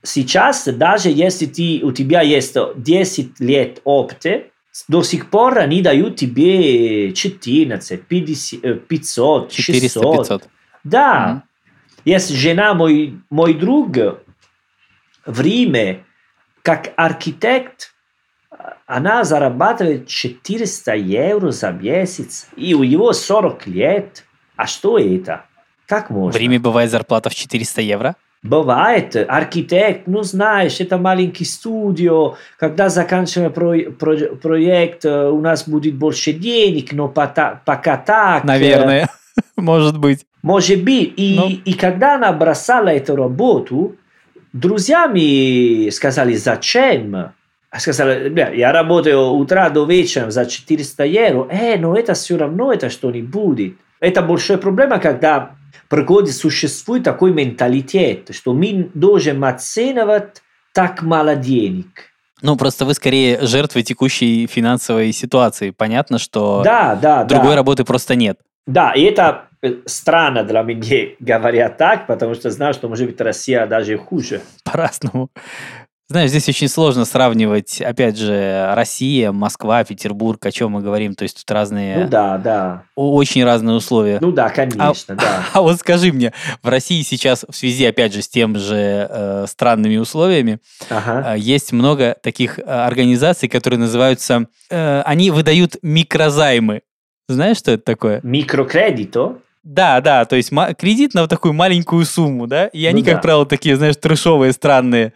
[0.04, 4.44] сейчас, даже если ты, у тебя есть 10 лет опыта,
[4.88, 10.18] до сих пор они дают тебе 14, 50, 500, 600.
[10.18, 10.50] 500.
[10.84, 11.44] Да.
[11.44, 12.02] Mm-hmm.
[12.06, 13.98] Есть жена, мой, мой друг,
[15.26, 16.06] в Риме,
[16.62, 17.94] как архитект,
[18.86, 24.24] она зарабатывает 400 евро за месяц, и у него 40 лет.
[24.56, 25.46] А что это?
[25.86, 26.38] Как можно?
[26.38, 28.16] В Риме бывает зарплата в 400 евро?
[28.48, 29.16] Бывает.
[29.28, 32.36] Архитект, ну знаешь, это маленький студио.
[32.58, 38.44] Когда заканчиваем про, про, проект, у нас будет больше денег, но пока, пока так.
[38.44, 39.10] Наверное,
[39.58, 40.26] может быть.
[40.42, 41.14] Может быть.
[41.18, 41.50] И, но...
[41.50, 43.96] и когда она бросала эту работу,
[44.54, 47.34] друзья мне сказали, зачем?
[47.78, 51.48] Сказали, бля, я работаю утра до вечера за 400 евро.
[51.52, 53.76] Э, но это все равно это что не будет.
[54.00, 55.52] Это большая проблема, когда
[55.90, 60.42] приходит, существует такой менталитет, что мы должны оценивать
[60.74, 62.12] так мало денег.
[62.42, 65.72] Ну, просто вы скорее жертвы текущей финансовой ситуации.
[65.72, 67.56] Понятно, что да, да, другой да.
[67.56, 68.38] работы просто нет.
[68.68, 69.46] Да, и это
[69.86, 74.42] странно для меня говорят так, потому что знаю, что может быть Россия даже хуже.
[74.64, 75.30] По-разному.
[76.10, 81.16] Знаешь, здесь очень сложно сравнивать, опять же, Россия, Москва, Петербург, о чем мы говорим.
[81.16, 81.98] То есть тут разные...
[81.98, 82.84] Ну да, да.
[82.96, 84.20] Очень разные условия.
[84.22, 85.44] Ну да, конечно, а, да.
[85.52, 86.32] А вот скажи мне,
[86.64, 91.36] в России сейчас в связи, опять же, с тем же э, странными условиями, ага.
[91.36, 94.48] э, есть много таких э, организаций, которые называются...
[94.70, 96.84] Э, они выдают микрозаймы.
[97.28, 98.22] Знаешь, что это такое?
[98.24, 99.40] Микрокредито?
[99.70, 103.16] Да, да, то есть кредит на вот такую маленькую сумму, да, и они, ну, как
[103.16, 103.22] да.
[103.22, 105.12] правило, такие, знаешь, трешовые, странные,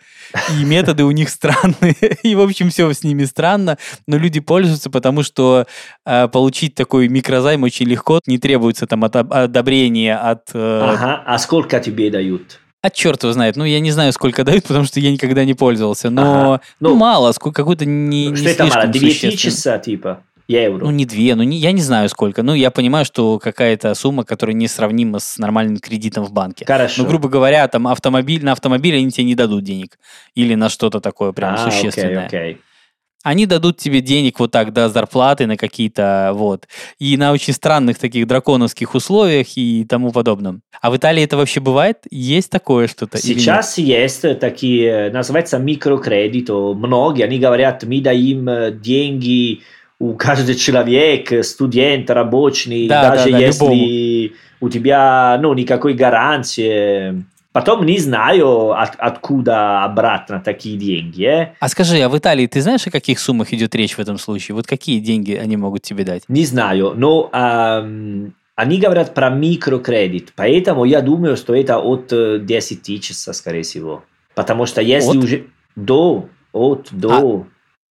[0.59, 4.89] и методы у них странные, и, в общем, все с ними странно, но люди пользуются,
[4.89, 5.67] потому что
[6.05, 10.49] э, получить такой микрозайм очень легко, не требуется там от, одобрения от...
[10.53, 12.59] Э, ага, а сколько тебе дают?
[12.81, 13.55] А черт его знает.
[13.55, 16.09] Ну, я не знаю, сколько дают, потому что я никогда не пользовался.
[16.09, 16.61] Но ага.
[16.79, 18.87] ну, ну, мало, какой-то не, Что не это мало?
[18.87, 20.23] 9 часа, типа?
[20.51, 20.85] Евро.
[20.85, 22.43] Ну, не две, ну, не, я не знаю сколько.
[22.43, 26.65] Ну, я понимаю, что какая-то сумма, которая несравнима с нормальным кредитом в банке.
[26.65, 27.03] Хорошо.
[27.03, 29.97] Ну, грубо говоря, там автомобиль, на автомобиль они тебе не дадут денег.
[30.35, 32.25] Или на что-то такое прям а, существенное.
[32.25, 32.61] Окей, окей.
[33.23, 36.67] Они дадут тебе денег вот так до зарплаты на какие-то вот.
[36.97, 40.63] И на очень странных таких драконовских условиях и тому подобном.
[40.81, 41.99] А в Италии это вообще бывает?
[42.09, 43.19] Есть такое что-то?
[43.19, 46.73] Сейчас есть такие, называется микрокредито.
[46.73, 49.61] Многие, они говорят, мы даем деньги
[50.01, 54.35] у каждого человека, студент, рабочий, да, даже да, да, если любому.
[54.59, 57.23] у тебя ну, никакой гарантии.
[57.51, 61.23] Потом не знаю, от, откуда обратно такие деньги.
[61.23, 61.53] Э?
[61.59, 64.55] А скажи, а в Италии ты знаешь, о каких суммах идет речь в этом случае?
[64.55, 66.23] Вот какие деньги они могут тебе дать?
[66.27, 72.71] Не знаю, но эм, они говорят про микрокредит, поэтому я думаю, что это от 10
[72.71, 74.03] э, тысяч, скорее всего.
[74.33, 75.23] Потому что если от?
[75.23, 77.11] уже до, от, до...
[77.11, 77.45] А,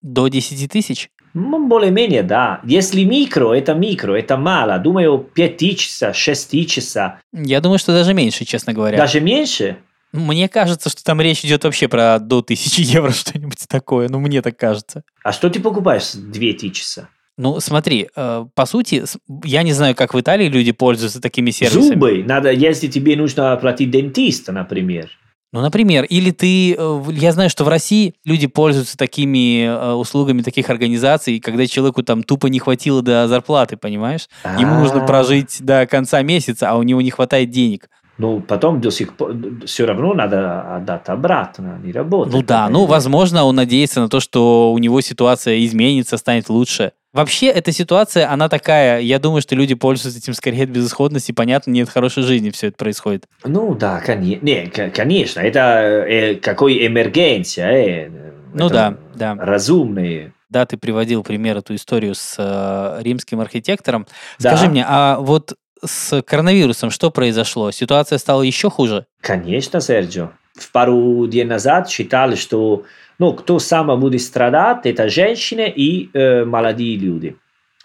[0.02, 1.10] до 10 тысяч?
[1.38, 2.62] Более-менее, да.
[2.64, 4.80] Если микро, это микро, это мало.
[4.80, 7.20] Думаю, 5 часа, 6 часа.
[7.32, 8.98] Я думаю, что даже меньше, честно говоря.
[8.98, 9.78] Даже меньше?
[10.12, 14.10] Мне кажется, что там речь идет вообще про до 1000 евро, что-нибудь такое.
[14.10, 15.04] Ну, мне так кажется.
[15.24, 17.10] А что ты покупаешь 2 часа?
[17.38, 19.04] Ну, смотри, э, по сути,
[19.44, 21.94] я не знаю, как в Италии люди пользуются такими сервисами.
[21.94, 22.24] Зубы.
[22.26, 25.12] Надо, если тебе нужно оплатить дентиста, например.
[25.54, 26.76] Ну, например, или ты...
[26.78, 32.04] Э, я знаю, что в России люди пользуются такими э, услугами таких организаций, когда человеку
[32.04, 34.28] там тупо не хватило до зарплаты, понимаешь?
[34.60, 35.08] Ему нужно а.
[35.08, 37.90] прожить до конца месяца, а у него не хватает денег.
[38.18, 42.34] Ну, потом до сих пор все равно надо отдать обратно, не работать.
[42.34, 46.94] Ну да, ну, возможно, он надеется на то, что у него ситуация изменится, станет лучше.
[47.14, 51.72] Вообще, эта ситуация, она такая, я думаю, что люди пользуются этим скорее от безысходности, понятно,
[51.72, 53.26] нет хорошей жизни, все это происходит.
[53.44, 55.60] Ну да, коне- не, конечно, это
[56.08, 59.36] э, какой эмергенция, э, ну да, да.
[59.36, 60.34] Разумные.
[60.50, 64.08] Да, ты приводил пример эту историю с э, римским архитектором.
[64.40, 64.56] Да.
[64.56, 67.72] Скажи мне, а вот с коронавирусом что произошло?
[67.72, 69.06] Ситуация стала еще хуже?
[69.22, 70.32] Конечно, Серджио.
[70.56, 72.84] В пару дней назад считали, что
[73.20, 77.36] ну, кто сам будет страдать, это женщины и э, молодые люди.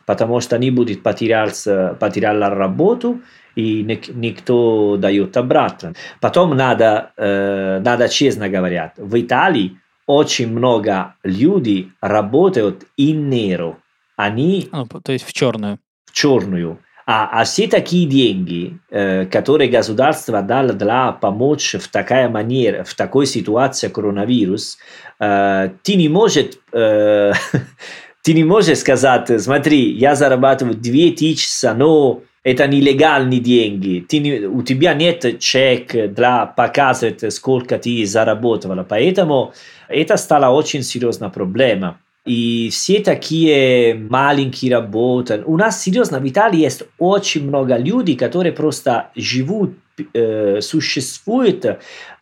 [0.07, 1.64] Потому что они будут потерять,
[1.99, 3.21] потерять работу,
[3.55, 5.95] и никто дает обратно.
[6.21, 13.77] Потом надо, э, надо честно говорить, в Италии очень много людей работают in nero.
[14.16, 14.68] Они...
[14.73, 15.79] Ну, то есть в черную.
[16.07, 16.79] В черную.
[17.14, 22.94] А, а все такие деньги, э, которые государство дало для помочь в такая манера, в
[22.94, 24.79] такой ситуации коронавирус,
[25.20, 27.33] э, ты не можешь э,
[28.22, 34.03] ты не можешь сказать, смотри, я зарабатываю 2000, но это нелегальные деньги.
[34.09, 38.87] Ты не, у тебя нет чек для показывать, сколько ты заработала.
[38.88, 39.53] Поэтому
[39.88, 41.98] это стала очень серьезная проблема.
[42.25, 45.43] И все такие маленькие работы.
[45.45, 49.75] У нас серьезно в Италии есть очень много людей, которые просто живут,
[50.15, 51.67] э, существуют,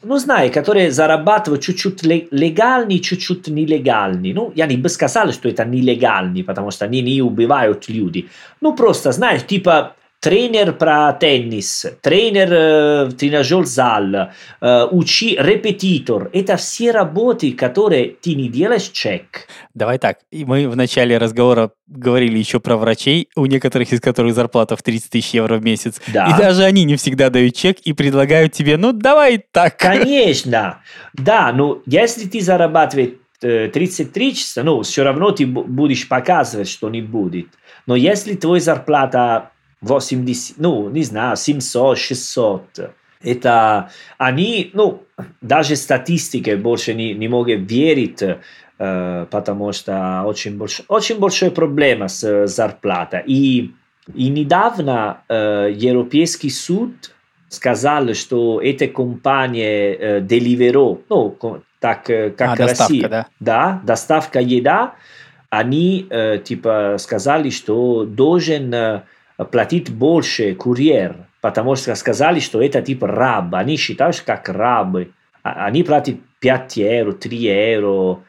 [0.03, 4.33] ну, знаю, которые зарабатывают чуть-чуть легальные, чуть-чуть нелегальные.
[4.33, 8.31] Ну, я не бы сказал, что это нелегальные, потому что они не убивают людей.
[8.63, 14.15] Ну, просто, знаешь, типа тренер про теннис, тренер э, тренажер зал,
[14.61, 16.31] э, учи, репетитор.
[16.33, 19.47] Это все работы, которые ты не делаешь чек.
[19.75, 20.19] Давай так.
[20.31, 24.83] И мы в начале разговора говорили еще про врачей, у некоторых из которых зарплата в
[24.83, 26.01] 30 тысяч евро в месяц.
[26.09, 26.27] Да.
[26.27, 29.79] И даже они не всегда дают чек и предлагают тебе, ну, давай так.
[29.79, 30.83] Конечно.
[31.15, 37.01] Да, но если ты зарабатываешь 33 часа, ну, все равно ты будешь показывать, что не
[37.01, 37.47] будет.
[37.87, 42.91] Но если твоя зарплата 80, ну, не знаю, 700, 600.
[43.23, 45.03] Это они, ну,
[45.41, 52.09] даже статистика больше не, не могут верить, э, потому что очень, больш, очень большая проблема
[52.09, 53.23] с зарплатой.
[53.27, 53.75] И,
[54.15, 57.13] и недавно э, Европейский суд
[57.49, 61.37] сказал, что эта компания э, Deliveroo, ну,
[61.81, 63.27] так э, как а, Россия, доставка, да?
[63.41, 64.95] да, доставка еда,
[65.51, 69.03] они э, типа сказали, что должен э,
[69.45, 73.55] платить больше курьер, потому что сказали, что это типа раб.
[73.55, 75.13] Они считают, как рабы.
[75.43, 78.21] Они платят 5 евро, 3 евро,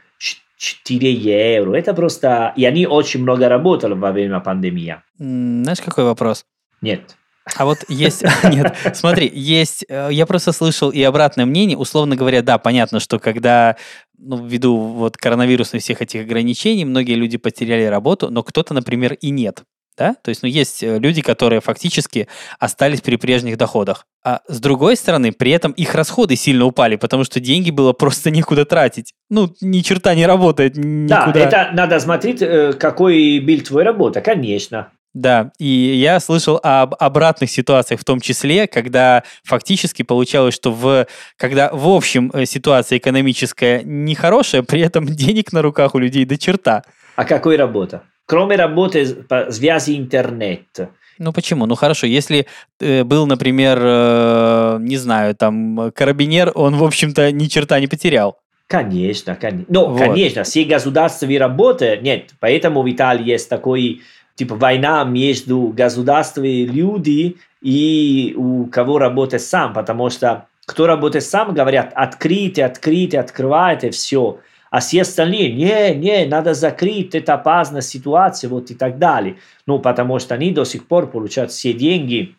[0.58, 1.76] 4 евро.
[1.76, 2.54] Это просто...
[2.56, 4.98] И они очень много работали во время пандемии.
[5.18, 6.46] Знаешь, какой вопрос?
[6.82, 7.18] Нет.
[7.58, 12.44] А вот есть, нет, смотри, есть, э, я просто слышал и обратное мнение, условно говоря,
[12.44, 13.78] да, понятно, что когда,
[14.20, 19.32] ну, ввиду вот коронавирусных всех этих ограничений, многие люди потеряли работу, но кто-то, например, и
[19.32, 19.64] нет
[19.98, 20.16] да?
[20.22, 22.28] То есть, ну, есть э, люди, которые фактически
[22.60, 24.06] остались при прежних доходах.
[24.24, 28.32] А с другой стороны, при этом их расходы сильно упали, потому что деньги было просто
[28.32, 29.14] некуда тратить.
[29.30, 31.32] Ну, ни черта не работает никуда.
[31.34, 34.92] Да, это надо смотреть, э, какой была твоя работа, конечно.
[35.14, 41.06] Да, и я слышал об обратных ситуациях, в том числе, когда фактически получалось, что в,
[41.38, 46.38] когда в общем э, ситуация экономическая нехорошая, при этом денег на руках у людей до
[46.38, 46.84] черта.
[47.18, 48.04] А какой работа?
[48.26, 50.90] Кроме работы по связи интернет.
[51.18, 51.66] Ну почему?
[51.66, 52.48] Ну хорошо, если
[52.80, 58.40] э, был, например, э, не знаю, там карабинер, он, в общем-то, ни черта не потерял.
[58.72, 59.66] Конечно, конечно.
[59.68, 60.00] Ну, вот.
[60.00, 64.02] конечно, все государственные работы, нет, поэтому в Италии есть такой,
[64.36, 71.54] типа, война между государствами люди и у кого работает сам, потому что кто работает сам,
[71.54, 74.40] говорят, открытие, открытие, открывайте, все
[74.72, 79.36] а все остальные, не, не, надо закрыть, это опасная ситуация, вот и так далее.
[79.68, 82.36] Ну, потому что они до сих пор получают все деньги,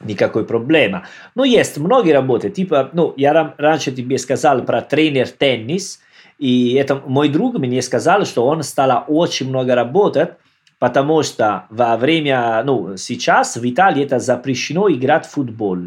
[0.00, 1.04] никакой проблемы.
[1.36, 6.00] Но есть многие работы, типа, ну, я раньше тебе сказал про тренер теннис,
[6.40, 10.30] и это мой друг мне сказал, что он стал очень много работать,
[10.80, 15.78] потому что во время, ну, сейчас в Италии это запрещено играть в футбол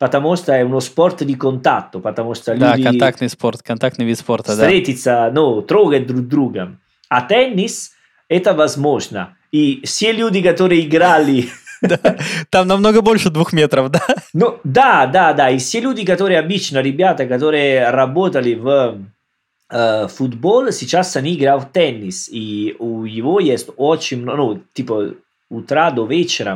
[0.00, 2.84] потому что è uno sport di contatto, потому что да, люди...
[2.84, 5.30] контактный спорт, контактный вид спорта, встретиться, да.
[5.30, 6.78] ну, трогать друг друга.
[7.10, 7.92] А теннис
[8.26, 9.36] это возможно.
[9.52, 11.48] И все люди, которые играли...
[12.50, 14.00] Там намного больше двух метров, да?
[14.32, 15.50] Ну, да, да, да.
[15.50, 18.98] И все люди, которые обычно, ребята, которые работали в
[19.70, 22.28] э, футбол, сейчас они играют в теннис.
[22.30, 25.14] И у него есть очень много, ну, типа,
[25.50, 26.54] утра до вечера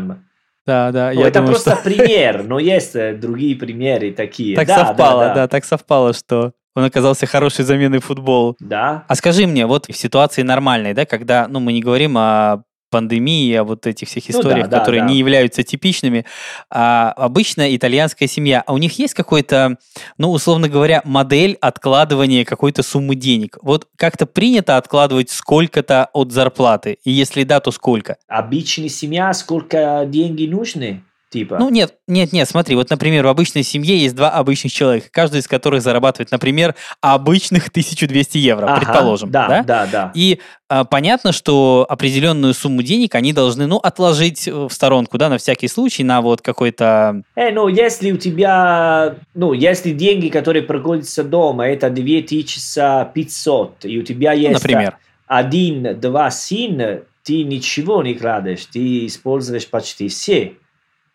[0.66, 1.12] да, да.
[1.12, 1.82] Ну, это думаю, просто что...
[1.82, 4.56] пример, но есть э, другие примеры такие.
[4.56, 5.34] Так да, совпало, да, да.
[5.34, 8.56] да, так совпало, что Он оказался хорошей заменой футболу.
[8.60, 9.04] Да.
[9.08, 12.62] А скажи мне, вот в ситуации нормальной, да, когда, ну, мы не говорим о
[12.94, 15.08] пандемии, о вот этих всех Ну да, историях, да, которые да.
[15.08, 16.24] не являются типичными,
[16.70, 19.78] а обычная итальянская семья, а у них есть какой-то,
[20.16, 23.58] ну, условно говоря, модель откладывания какой-то суммы денег?
[23.62, 26.98] Вот как-то принято откладывать сколько-то от зарплаты?
[27.02, 28.16] И если да, то сколько?
[28.28, 31.02] Обычная семья, сколько деньги нужны?
[31.34, 31.58] Типа.
[31.58, 35.40] Ну, нет, нет, нет, смотри, вот, например, в обычной семье есть два обычных человека, каждый
[35.40, 39.64] из которых зарабатывает, например, обычных 1200 евро, Ага, предположим, Да, да?
[39.64, 40.12] да, да.
[40.14, 45.28] И а, понятно, что определенную сумму денег они должны, ну, отложить э, в сторонку, да,
[45.28, 47.22] на всякий случай, на вот какой-то...
[47.34, 54.04] Э, ну, если у тебя, ну, если деньги, которые проходятся дома, это 2500, и у
[54.04, 54.98] тебя ну, есть например.
[55.26, 60.52] один, два сына, ты ничего не кладешь, ты используешь почти все.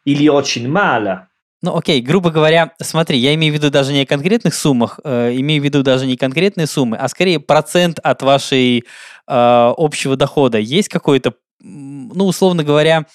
[0.09, 1.27] Или очень мало.
[1.61, 5.33] Ну, окей, грубо говоря, смотри, я имею в виду даже не о конкретных суммах, э,
[5.35, 8.83] имею в виду даже не конкретные суммы, а скорее процент от вашей э,
[9.27, 10.57] общего дохода.
[10.57, 13.05] Есть какое-то, ну, условно говоря,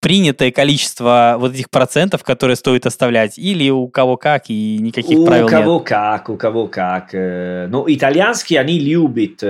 [0.00, 5.24] принятое количество вот этих процентов, которые стоит оставлять, или у кого как, и никаких у
[5.24, 5.84] правил кого нет?
[5.86, 7.14] как, у кого как.
[7.14, 9.40] Э, Ну, итальянские, они любят,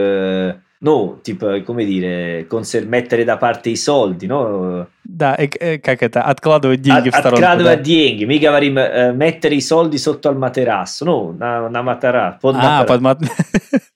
[0.85, 4.87] э, ну, типа, come dire, консер- mettere da parte i soldi, no?
[5.03, 7.43] Да, э, э, как это, откладывать деньги От- в сторонку.
[7.45, 7.85] откладывать да.
[7.85, 8.25] деньги.
[8.25, 12.59] Мы говорим э, mettere i soldi sotto al materasso, ну, на, на матера, под А,
[12.59, 13.19] матера- под мат...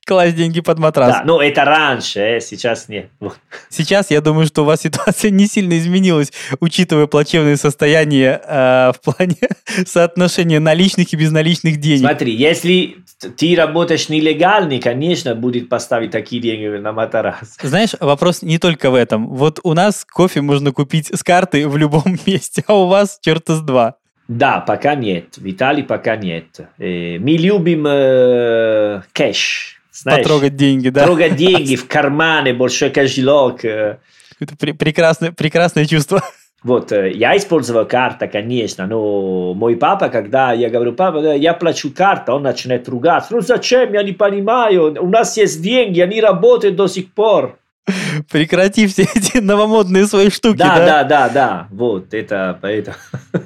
[0.09, 1.19] класть деньги под матрас.
[1.19, 3.11] Да, ну, это раньше, э, сейчас нет.
[3.69, 9.01] Сейчас я думаю, что у вас ситуация не сильно изменилась, учитывая плачевное состояние э, в
[9.05, 9.37] плане
[9.87, 12.01] соотношения наличных и безналичных денег.
[12.01, 12.97] Смотри, если
[13.37, 17.59] ты работаешь нелегальный, конечно, будет поставить такие деньги на матрас.
[17.61, 19.29] Знаешь, вопрос не только в этом.
[19.29, 23.55] Вот у нас кофе можно купить с карты в любом месте, а у вас черта
[23.57, 23.97] с два.
[24.29, 25.39] Да, пока нет.
[25.39, 26.61] В Италии пока нет.
[26.79, 29.78] Э, мы любим э, кэш.
[30.03, 30.23] Знаешь?
[30.23, 31.05] Потрогать деньги, да?
[31.05, 33.65] Трогать деньги в кармане, большой кошелек.
[33.65, 36.23] Это пре- прекрасное, прекрасное чувство.
[36.63, 41.93] Вот, э, я использовал карта, конечно, но мой папа, когда я говорю, папа, я плачу
[41.95, 43.33] карта, он начинает ругаться.
[43.33, 47.59] Ну зачем, я не понимаю, у нас есть деньги, они работают до сих пор.
[48.31, 50.87] Прекрати все эти новомодные свои штуки, Да, да?
[50.87, 52.97] да, да, да, вот, это поэтому.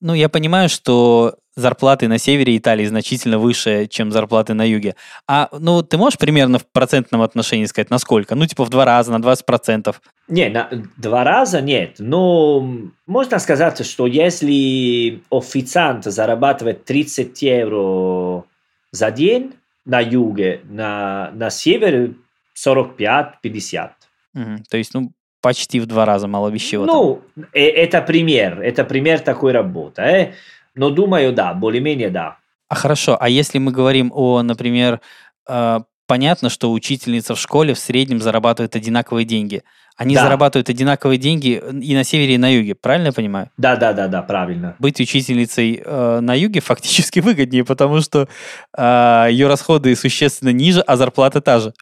[0.00, 4.94] Ну, я понимаю, что зарплаты на севере Италии значительно выше, чем зарплаты на юге.
[5.26, 8.36] А, ну, ты можешь примерно в процентном отношении сказать, насколько?
[8.36, 9.94] Ну, типа в два раза, на 20%.
[10.28, 12.60] Не, на, два раза нет, но
[13.06, 18.44] можно сказать, что если официант зарабатывает 30 евро
[18.92, 19.54] за день
[19.84, 22.14] на юге, на, на севере
[22.56, 23.90] 45-50.
[24.34, 24.62] Мгм.
[24.70, 26.84] То есть, ну, почти в два раза мало вещего.
[26.84, 30.02] Ну, э- это пример, это пример такой работы.
[30.02, 30.32] э.
[30.78, 32.36] Но думаю, да, более-менее да.
[32.68, 35.00] А хорошо, а если мы говорим о, например,
[35.48, 39.62] э, понятно, что учительница в школе в среднем зарабатывает одинаковые деньги.
[39.96, 40.22] Они Да.
[40.22, 43.50] зарабатывают одинаковые деньги и на севере, и на юге, правильно я понимаю?
[43.56, 44.76] Да, да, да, да, правильно.
[44.78, 48.28] Быть учительницей э, на юге фактически выгоднее, потому что
[48.76, 51.74] э, ее расходы существенно ниже, а зарплата та же.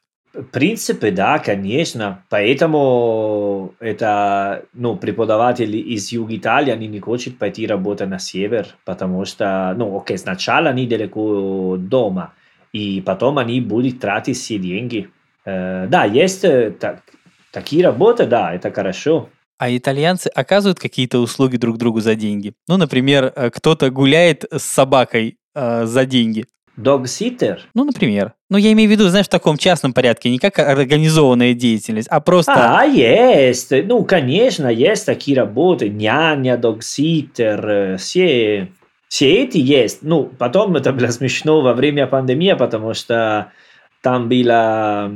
[0.52, 2.24] Принципе, да, конечно.
[2.28, 9.24] Поэтому это, ну, преподаватели из Юга Италии, они не хотят пойти работать на север, потому
[9.24, 12.34] что, ну, окей, сначала они далеко дома,
[12.72, 15.08] и потом они будут тратить все деньги.
[15.46, 17.02] Э, да, есть э, так-
[17.52, 19.30] такие работы, да, это хорошо.
[19.58, 22.52] А итальянцы оказывают какие-то услуги друг другу за деньги.
[22.68, 26.44] Ну, например, э, кто-то гуляет с собакой э, за деньги.
[26.76, 27.62] Догситер?
[27.74, 28.34] Ну, например.
[28.50, 32.20] Ну, я имею в виду, знаешь, в таком частном порядке, не как организованная деятельность, а
[32.20, 32.52] просто...
[32.54, 33.70] А, есть.
[33.70, 35.88] Ну, конечно, есть такие работы.
[35.88, 38.68] Няня, догситер, э, все,
[39.08, 40.02] все эти есть.
[40.02, 43.52] Ну, потом это было смешно во время пандемии, потому что
[44.02, 45.10] там было,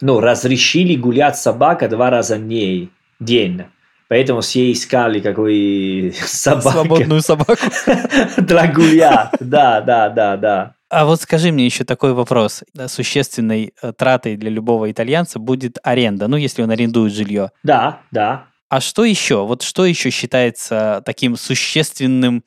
[0.00, 2.90] ну, разрешили гулять собака два раза в день.
[3.20, 3.64] день.
[4.08, 7.54] Поэтому все искали какой собака Свободную собаку.
[8.38, 9.30] для гулять.
[9.40, 10.75] Да, да, да, да.
[10.88, 12.62] А вот скажи мне еще такой вопрос.
[12.86, 17.50] Существенной э, тратой для любого итальянца будет аренда, ну, если он арендует жилье.
[17.64, 18.46] Да, да.
[18.68, 19.44] А что еще?
[19.44, 22.44] Вот что еще считается таким существенным,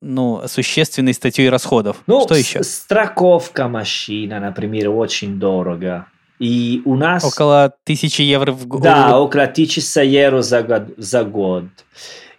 [0.00, 1.98] ну, существенной статьей расходов?
[2.06, 2.62] Ну, что еще?
[2.62, 6.06] страховка машина, например, очень дорого.
[6.38, 7.24] И у нас...
[7.24, 8.82] Около тысячи евро в год.
[8.82, 10.82] Да, около 1000 евро за год.
[10.96, 11.64] За год.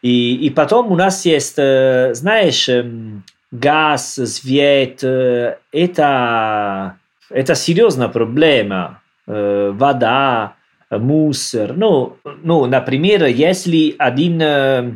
[0.02, 5.04] И, и потом у нас есть, э, знаешь, эм, газ, свет.
[5.04, 6.97] э, Это,
[7.30, 9.02] это серьезная проблема.
[9.28, 10.56] Э, Вода,
[10.89, 11.74] мусор.
[11.76, 14.95] Ну, ну, например, если один э,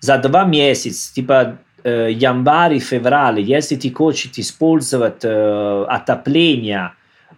[0.00, 6.92] за два месяца, типа январь февраль, если ты хочешь использовать отопление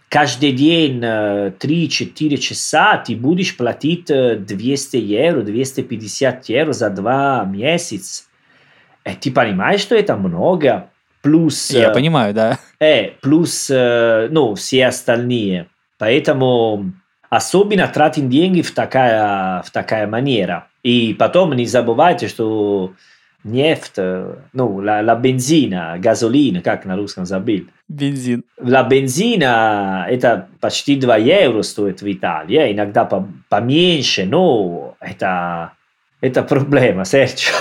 [0.09, 7.43] каждый день э, 3-4 часа, ты будешь платить э, 200 евро, 250 евро за два
[7.45, 8.23] месяца.
[9.07, 10.89] И ты понимаешь, что это много?
[11.21, 11.71] Плюс...
[11.71, 12.59] Я э, понимаю, да.
[12.79, 15.67] Э, плюс, э, ну, все остальные.
[15.97, 16.91] Поэтому
[17.29, 20.67] особенно тратим деньги в такая, в такая манера.
[20.83, 22.93] И потом не забывайте, что
[23.43, 27.65] нефть, э, ну, la, la бензина, газолин, как на русском забыл.
[27.87, 28.43] Бензин.
[28.59, 35.73] La бензина, это почти 2 евро стоит в Италии, э, иногда по- поменьше, но это,
[36.21, 37.51] это проблема, Серчо.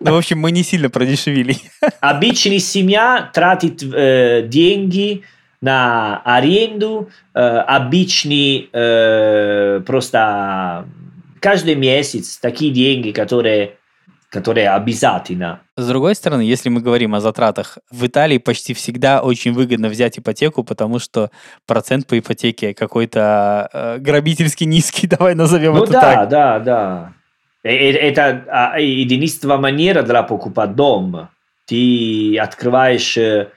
[0.00, 1.56] Ну, в общем, мы не сильно продешевили.
[2.00, 5.22] Обычная семья тратит э, деньги
[5.60, 10.86] на аренду, э, обычный э, просто
[11.40, 13.76] каждый месяц такие деньги, которые,
[14.30, 15.60] которые обязательно.
[15.76, 20.18] С другой стороны, если мы говорим о затратах, в Италии почти всегда очень выгодно взять
[20.18, 21.30] ипотеку, потому что
[21.66, 26.28] процент по ипотеке какой-то э, грабительски низкий, давай назовем Ну это да, так.
[26.28, 27.12] да, да.
[27.12, 27.15] Э, э,
[27.66, 31.28] Это а, единственная манера для покупать дом.
[31.66, 33.48] Ты открываешь, э,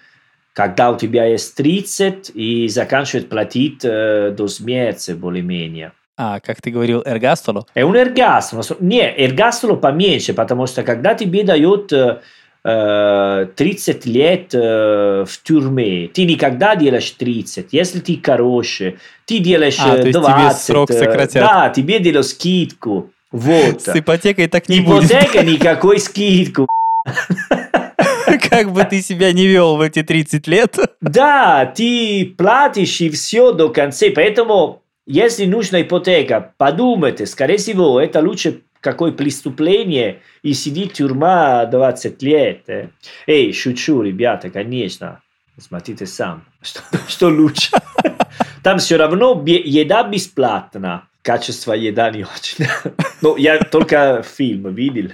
[0.53, 5.91] когда у тебя есть 30, и заканчиваешь платить э, до смерти более-менее.
[6.17, 7.65] А, как ты говорил, эргастоло?
[7.73, 8.63] È un ergastolo.
[8.79, 12.19] Не, ergastolo поменьше, потому что когда тебе дают э,
[12.65, 17.67] э, 30 лет э, в тюрьме, ты никогда делаешь 30.
[17.71, 20.61] Если ты хороший, ты делаешь А, то э, есть тебе 20.
[20.61, 21.43] срок э, сократят.
[21.43, 23.11] Да, тебе делают скидку.
[23.31, 23.81] Вот.
[23.81, 25.11] С ипотекой так не будет.
[25.11, 26.67] Ипотека никакой скидку.
[28.49, 30.77] Как бы ты себя не вел в эти 30 лет.
[31.01, 34.07] Да, ты платишь и все до конца.
[34.13, 42.21] Поэтому, если нужна ипотека, подумайте, скорее всего, это лучше какое преступление и сидит тюрьма 20
[42.23, 42.91] лет.
[43.27, 45.21] Эй, шучу, ребята, конечно.
[45.59, 47.71] Смотрите сам, что, что лучше.
[48.63, 51.08] Там все равно еда бесплатна.
[51.21, 52.65] Качество еда не очень.
[53.21, 55.11] Ну, я только фильм видел.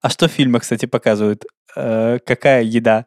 [0.00, 1.44] А что в фильмах, кстати, показывают?
[1.76, 3.04] Э, какая еда?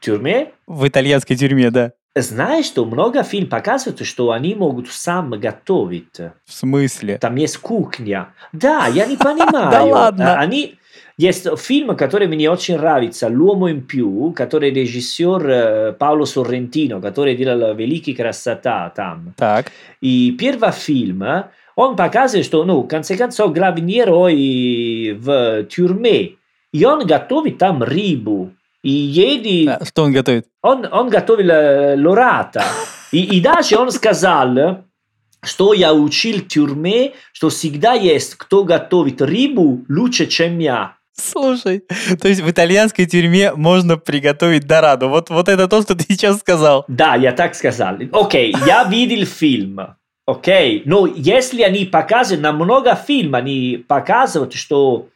[0.00, 1.92] Тюрьме В итальянской тюрьме, да.
[2.14, 6.18] Знаешь, что много фильм показывают, что они могут сам готовить.
[6.18, 7.18] В смысле?
[7.18, 8.34] Там есть кухня.
[8.52, 9.70] Да, я не понимаю.
[9.70, 10.34] Да ладно?
[10.34, 10.78] А, Они...
[11.22, 17.36] Есть фильм, который мне очень нравится, «L'uomo in più», который режиссер э, Пауло Соррентино, который
[17.36, 19.32] делал «Великий красота» там.
[19.36, 19.70] Так.
[20.00, 21.44] И первый фильм, э,
[21.76, 26.32] он показывает, что, ну, в конце концов, главный герой в тюрьме,
[26.72, 28.50] и он готовит там рыбу.
[28.82, 30.48] И едет А, Что он готовит?
[30.60, 32.64] он, он готовил э, лората.
[33.12, 34.82] И, и даже он сказал,
[35.44, 40.96] что я учил в тюрьме, что всегда есть кто готовит рыбу лучше, чем я.
[41.14, 41.84] Слушай,
[42.20, 45.08] то есть в итальянской тюрьме можно приготовить дораду.
[45.08, 46.84] Вот, вот это то, что ты сейчас сказал.
[46.88, 47.96] Да, я так сказал.
[48.12, 49.78] Окей, я видел фильм.
[50.24, 55.08] Окей, но если они показывают, на много фильмов они показывают, что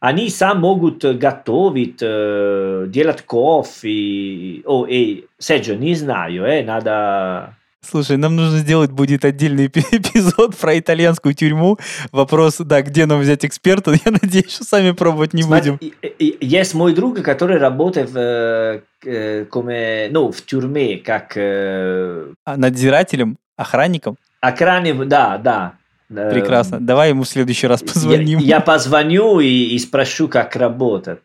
[0.00, 4.62] они сам могут готовить, э, делать кофе.
[4.64, 7.56] О, эй, Серджо, не знаю, э, надо...
[7.82, 11.78] Слушай, нам нужно сделать будет отдельный эпи- эпизод про итальянскую тюрьму.
[12.12, 13.92] Вопрос, да, где нам взять эксперта?
[14.04, 15.78] Я надеюсь, что сами пробовать не будем.
[16.18, 23.38] Есть мой друг, который работает в, э, э, ну, в тюрьме, как э, А надзирателем,
[23.56, 24.16] охранником?
[24.40, 25.74] охранник, да, да.
[26.08, 26.80] Прекрасно.
[26.80, 28.40] Давай ему в следующий раз позвоним.
[28.40, 31.20] я позвоню и, и спрошу, как работает.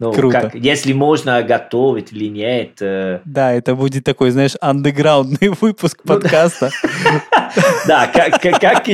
[0.00, 0.40] Ну, Круто.
[0.40, 2.78] как- если можно готовить или нет.
[2.80, 3.20] э.
[3.24, 6.70] Да, это будет такой, знаешь, андеграундный выпуск Ну подкаста.
[7.86, 8.40] Да, как,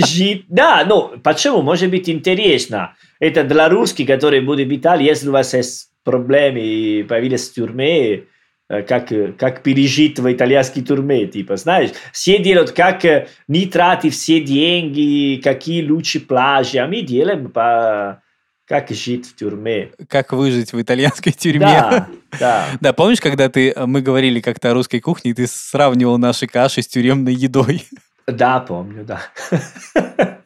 [0.07, 0.45] жить.
[0.49, 1.63] Да, ну, почему?
[1.63, 2.95] Может быть интересно.
[3.19, 7.55] Это для русских, которые будут в Италии, если у вас есть проблемы и появились в
[7.55, 8.25] тюрьме,
[8.69, 14.13] э, как, как пережить в итальянской тюрьме, типа, знаешь, все делают, как э, не тратить
[14.13, 18.23] все деньги, какие лучшие пляжи, а мы делаем по
[18.71, 19.91] как жить в тюрьме.
[20.09, 21.59] Как выжить в итальянской тюрьме.
[21.59, 22.09] Да,
[22.39, 22.67] да.
[22.81, 26.47] Да, помнишь, когда ты, э, мы говорили как-то о русской кухне, и ты сравнивал наши
[26.47, 27.85] каши с тюремной едой?
[28.29, 29.23] Да, помню, да.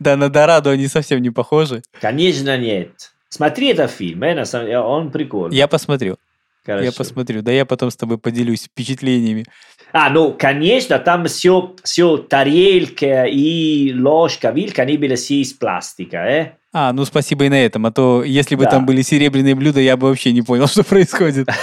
[0.00, 1.82] Да, на Дораду они совсем не похожи.
[2.00, 3.12] Конечно, нет.
[3.28, 5.56] Смотри этот фильм, э, на самом деле, он прикольный.
[5.56, 6.16] Я посмотрю,
[6.66, 6.92] я Хорошо.
[6.98, 7.42] посмотрю.
[7.42, 9.44] Да я потом с тобой поделюсь впечатлениями.
[9.92, 16.16] А, ну, конечно, там все, все тарелка и ложка, вилка, они были все из пластика,
[16.18, 16.52] э?
[16.72, 18.70] А, ну спасибо и на этом, а то если бы Да.
[18.70, 21.48] там были серебряные блюда, я бы вообще не понял, что происходит.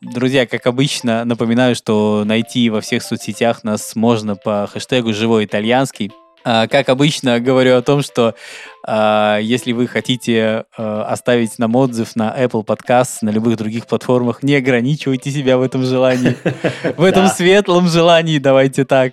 [0.00, 6.10] Друзья, как обычно, напоминаю, что найти во всех соцсетях нас можно по хэштегу «Живой итальянский».
[6.50, 8.34] А, как обычно, говорю о том, что
[8.82, 14.42] а, если вы хотите а, оставить нам отзыв на Apple Podcast, на любых других платформах,
[14.42, 16.38] не ограничивайте себя в этом желании,
[16.96, 19.12] в этом светлом желании, давайте так.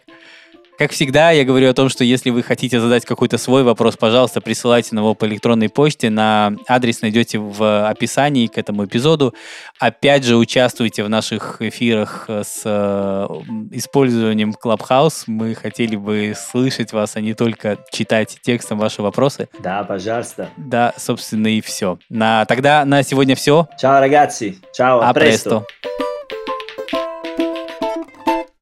[0.78, 4.42] Как всегда, я говорю о том, что если вы хотите задать какой-то свой вопрос, пожалуйста,
[4.42, 6.10] присылайте его по электронной почте.
[6.10, 9.34] На адрес найдете в описании к этому эпизоду.
[9.80, 13.28] Опять же, участвуйте в наших эфирах с э,
[13.72, 15.24] использованием Clubhouse.
[15.28, 19.48] Мы хотели бы слышать вас, а не только читать текстом ваши вопросы.
[19.60, 20.50] Да, пожалуйста.
[20.58, 22.00] Да, собственно, и все.
[22.10, 23.68] На, тогда на сегодня все.
[23.82, 24.56] Ciao, ragazzi.
[24.78, 25.14] Presto.
[25.14, 25.66] presto.